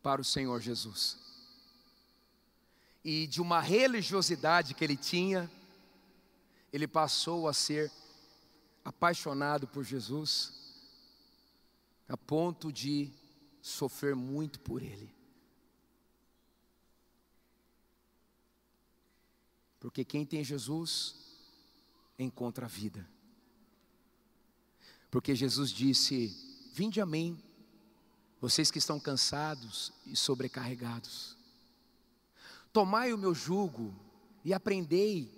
para 0.01 0.21
o 0.21 0.25
Senhor 0.25 0.61
Jesus. 0.61 1.17
E 3.03 3.27
de 3.27 3.41
uma 3.41 3.59
religiosidade 3.59 4.73
que 4.73 4.83
ele 4.83 4.97
tinha, 4.97 5.49
ele 6.71 6.87
passou 6.87 7.47
a 7.47 7.53
ser 7.53 7.91
apaixonado 8.83 9.67
por 9.67 9.83
Jesus, 9.83 10.53
a 12.07 12.15
ponto 12.15 12.71
de 12.71 13.11
sofrer 13.61 14.15
muito 14.15 14.59
por 14.59 14.81
ele. 14.81 15.13
Porque 19.79 20.03
quem 20.03 20.25
tem 20.25 20.43
Jesus 20.43 21.15
encontra 22.17 22.65
a 22.65 22.69
vida. 22.69 23.07
Porque 25.11 25.35
Jesus 25.35 25.71
disse: 25.71 26.27
Vinde 26.73 26.99
a 26.99 27.05
mim, 27.05 27.41
vocês 28.39 28.69
que 28.69 28.77
estão 28.77 28.99
cansados 28.99 29.91
e 30.05 30.15
sobrecarregados. 30.15 31.35
Tomai 32.71 33.11
o 33.11 33.17
meu 33.17 33.33
jugo 33.33 33.93
e 34.45 34.53
aprendei 34.53 35.31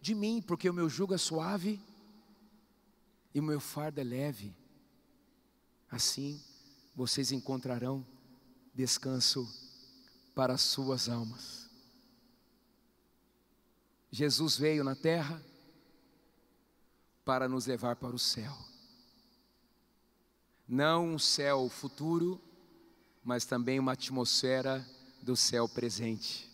de 0.00 0.14
mim, 0.14 0.40
porque 0.40 0.68
o 0.68 0.74
meu 0.74 0.88
jugo 0.88 1.14
é 1.14 1.18
suave 1.18 1.80
e 3.34 3.40
o 3.40 3.42
meu 3.42 3.60
fardo 3.60 4.00
é 4.00 4.04
leve. 4.04 4.54
Assim 5.90 6.40
vocês 6.94 7.32
encontrarão 7.32 8.06
descanso 8.74 9.48
para 10.34 10.54
as 10.54 10.62
suas 10.62 11.08
almas. 11.08 11.68
Jesus 14.10 14.56
veio 14.56 14.82
na 14.82 14.96
terra 14.96 15.42
para 17.24 17.48
nos 17.48 17.66
levar 17.66 17.96
para 17.96 18.14
o 18.14 18.18
céu. 18.18 18.56
Não 20.72 21.14
um 21.14 21.18
céu 21.18 21.68
futuro, 21.68 22.40
mas 23.24 23.44
também 23.44 23.80
uma 23.80 23.90
atmosfera 23.90 24.88
do 25.20 25.34
céu 25.34 25.68
presente. 25.68 26.48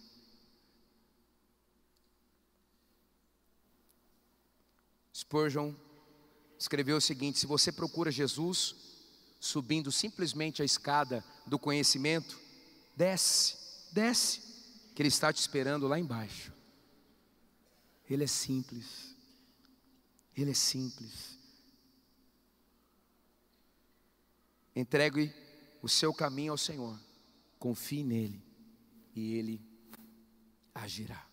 Spurgeon 5.14 5.74
escreveu 6.58 6.96
o 6.96 7.00
seguinte: 7.00 7.38
se 7.38 7.44
você 7.44 7.70
procura 7.70 8.10
Jesus 8.10 8.74
subindo 9.38 9.92
simplesmente 9.92 10.62
a 10.62 10.64
escada 10.64 11.22
do 11.46 11.58
conhecimento, 11.58 12.40
desce, 12.96 13.58
desce, 13.92 14.40
que 14.94 15.02
Ele 15.02 15.10
está 15.10 15.30
te 15.30 15.42
esperando 15.42 15.86
lá 15.86 15.98
embaixo. 15.98 16.50
Ele 18.08 18.24
é 18.24 18.26
simples. 18.26 19.14
Ele 20.34 20.52
é 20.52 20.54
simples. 20.54 21.35
Entregue 24.76 25.32
o 25.82 25.88
seu 25.88 26.12
caminho 26.12 26.52
ao 26.52 26.58
Senhor. 26.58 26.94
Confie 27.58 28.04
nele 28.04 28.42
e 29.14 29.38
ele 29.38 29.60
agirá. 30.74 31.24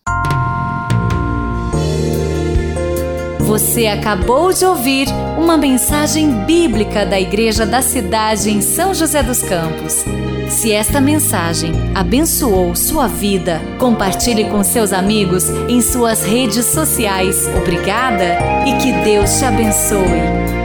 Você 3.40 3.86
acabou 3.86 4.50
de 4.50 4.64
ouvir 4.64 5.06
uma 5.38 5.58
mensagem 5.58 6.46
bíblica 6.46 7.04
da 7.04 7.20
Igreja 7.20 7.66
da 7.66 7.82
Cidade 7.82 8.48
em 8.48 8.62
São 8.62 8.94
José 8.94 9.22
dos 9.22 9.42
Campos. 9.42 10.02
Se 10.48 10.72
esta 10.72 10.98
mensagem 10.98 11.72
abençoou 11.94 12.74
sua 12.74 13.06
vida, 13.06 13.60
compartilhe 13.78 14.48
com 14.48 14.64
seus 14.64 14.92
amigos 14.92 15.50
em 15.68 15.82
suas 15.82 16.22
redes 16.22 16.64
sociais. 16.64 17.46
Obrigada 17.48 18.38
e 18.66 18.78
que 18.78 18.92
Deus 19.04 19.38
te 19.38 19.44
abençoe. 19.44 20.63